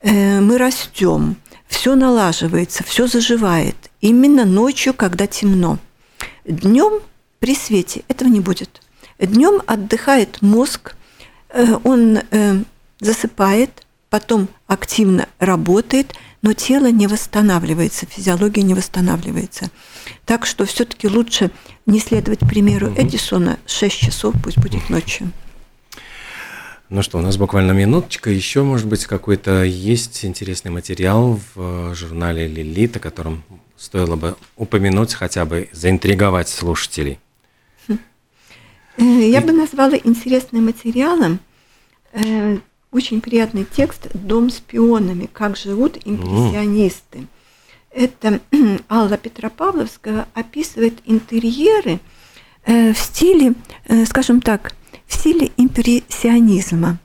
Э, 0.00 0.40
мы 0.40 0.58
растем, 0.58 1.36
все 1.66 1.94
налаживается, 1.96 2.84
все 2.84 3.06
заживает. 3.06 3.76
Именно 4.00 4.44
ночью, 4.44 4.94
когда 4.94 5.26
темно. 5.26 5.78
Днем 6.44 7.00
при 7.40 7.54
свете 7.54 8.04
этого 8.08 8.28
не 8.28 8.40
будет. 8.40 8.80
Днем 9.18 9.60
отдыхает 9.66 10.40
мозг, 10.42 10.94
э, 11.48 11.76
он 11.82 12.18
засыпает, 13.00 13.86
потом 14.10 14.48
активно 14.66 15.28
работает, 15.38 16.14
но 16.42 16.52
тело 16.52 16.90
не 16.90 17.06
восстанавливается, 17.06 18.06
физиология 18.06 18.62
не 18.62 18.74
восстанавливается. 18.74 19.70
Так 20.24 20.46
что 20.46 20.64
все-таки 20.64 21.08
лучше 21.08 21.50
не 21.86 21.98
следовать 21.98 22.40
примеру 22.40 22.88
угу. 22.88 23.02
Эдисона 23.02 23.58
6 23.66 23.96
часов, 23.96 24.34
пусть 24.42 24.58
будет 24.58 24.88
ночью. 24.90 25.32
Ну 26.88 27.02
что, 27.02 27.18
у 27.18 27.20
нас 27.20 27.36
буквально 27.36 27.72
минуточка. 27.72 28.30
Еще, 28.30 28.62
может 28.62 28.86
быть, 28.86 29.06
какой-то 29.06 29.64
есть 29.64 30.24
интересный 30.24 30.70
материал 30.70 31.40
в 31.54 31.94
журнале 31.96 32.46
«Лилит», 32.46 32.96
о 32.96 33.00
котором 33.00 33.42
стоило 33.76 34.14
бы 34.14 34.36
упомянуть, 34.56 35.12
хотя 35.12 35.44
бы 35.44 35.68
заинтриговать 35.72 36.48
слушателей. 36.48 37.18
Хм. 37.88 37.98
Э, 38.98 39.02
я 39.02 39.40
бы 39.40 39.50
назвала 39.50 39.96
интересным 39.96 40.66
материалом 40.66 41.40
э, 42.12 42.58
очень 42.96 43.20
приятный 43.20 43.66
текст 43.70 44.08
«Дом 44.14 44.48
с 44.48 44.58
пионами. 44.58 45.28
Как 45.30 45.56
живут 45.56 45.98
импрессионисты». 46.04 47.26
Это 47.90 48.40
Алла 48.90 49.18
Петропавловская 49.18 50.26
описывает 50.32 50.94
интерьеры 51.04 52.00
э, 52.64 52.94
в 52.94 52.98
стиле, 52.98 53.52
э, 53.86 54.06
скажем 54.06 54.40
так, 54.40 54.74
в 55.06 55.14
стиле 55.14 55.50
импрессионизма. 55.58 56.98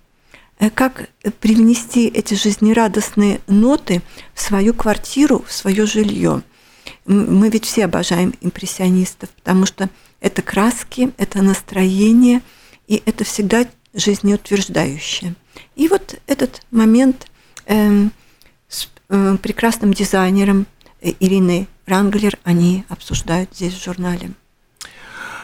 Э, 0.59 0.69
как 0.69 1.09
привнести 1.41 2.07
эти 2.07 2.35
жизнерадостные 2.35 3.41
ноты 3.47 4.01
в 4.33 4.41
свою 4.41 4.73
квартиру, 4.73 5.43
в 5.45 5.51
свое 5.51 5.85
жилье. 5.85 6.41
Мы 7.05 7.49
ведь 7.49 7.65
все 7.65 7.85
обожаем 7.85 8.33
импрессионистов, 8.39 9.29
потому 9.31 9.65
что 9.65 9.89
это 10.21 10.41
краски, 10.41 11.11
это 11.17 11.41
настроение, 11.41 12.41
и 12.87 13.01
это 13.05 13.23
всегда 13.23 13.65
жизнеутверждающее. 13.93 15.35
И 15.75 15.87
вот 15.87 16.19
этот 16.27 16.61
момент 16.71 17.27
э, 17.65 18.07
с 18.67 18.89
э, 19.09 19.37
прекрасным 19.41 19.93
дизайнером 19.93 20.65
э, 21.01 21.11
Ириной 21.19 21.67
Ранглер 21.85 22.37
они 22.43 22.85
обсуждают 22.89 23.53
здесь 23.53 23.73
в 23.73 23.83
журнале. 23.83 24.31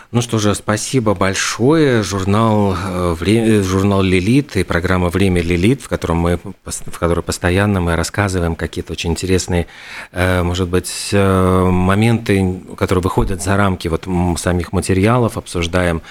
Ну 0.09 0.21
что 0.21 0.39
же, 0.39 0.55
спасибо 0.55 1.13
большое. 1.13 2.01
Журнал, 2.01 2.77
э, 2.81 3.15
э, 3.25 3.61
журнал 3.61 4.01
«Лилит» 4.01 4.55
и 4.55 4.63
программа 4.63 5.09
«Время 5.09 5.41
Лилит», 5.41 5.81
в, 5.81 5.89
котором 5.89 6.17
мы, 6.17 6.39
в 6.63 6.97
которой 6.97 7.19
постоянно 7.19 7.81
мы 7.81 7.97
рассказываем 7.97 8.55
какие-то 8.55 8.93
очень 8.93 9.11
интересные, 9.11 9.67
э, 10.13 10.43
может 10.43 10.69
быть, 10.69 11.09
моменты, 11.11 12.61
которые 12.77 13.03
выходят 13.03 13.43
за 13.43 13.57
рамки 13.57 13.89
вот 13.89 14.07
самих 14.39 14.71
материалов, 14.71 15.37
обсуждаем 15.37 16.01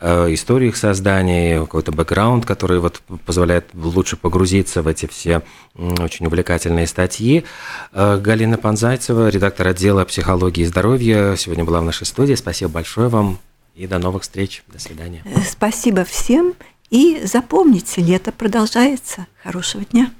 историю 0.00 0.70
их 0.70 0.76
создания, 0.76 1.60
какой-то 1.60 1.92
бэкграунд, 1.92 2.44
который 2.44 2.80
вот 2.80 3.02
позволяет 3.24 3.66
лучше 3.72 4.16
погрузиться 4.16 4.82
в 4.82 4.88
эти 4.88 5.06
все 5.06 5.42
очень 5.76 6.26
увлекательные 6.26 6.86
статьи. 6.86 7.44
Галина 7.92 8.58
Панзайцева, 8.58 9.28
редактор 9.28 9.68
отдела 9.68 10.04
психологии 10.04 10.62
и 10.62 10.66
здоровья, 10.66 11.36
сегодня 11.36 11.64
была 11.64 11.80
в 11.80 11.84
нашей 11.84 12.06
студии. 12.06 12.34
Спасибо 12.34 12.70
большое 12.70 13.08
вам. 13.08 13.38
И 13.74 13.86
до 13.86 13.98
новых 13.98 14.22
встреч. 14.22 14.62
До 14.68 14.78
свидания. 14.78 15.24
Спасибо 15.48 16.04
всем. 16.04 16.54
И 16.90 17.22
запомните, 17.24 18.02
лето 18.02 18.30
продолжается. 18.30 19.26
Хорошего 19.42 19.84
дня. 19.84 20.12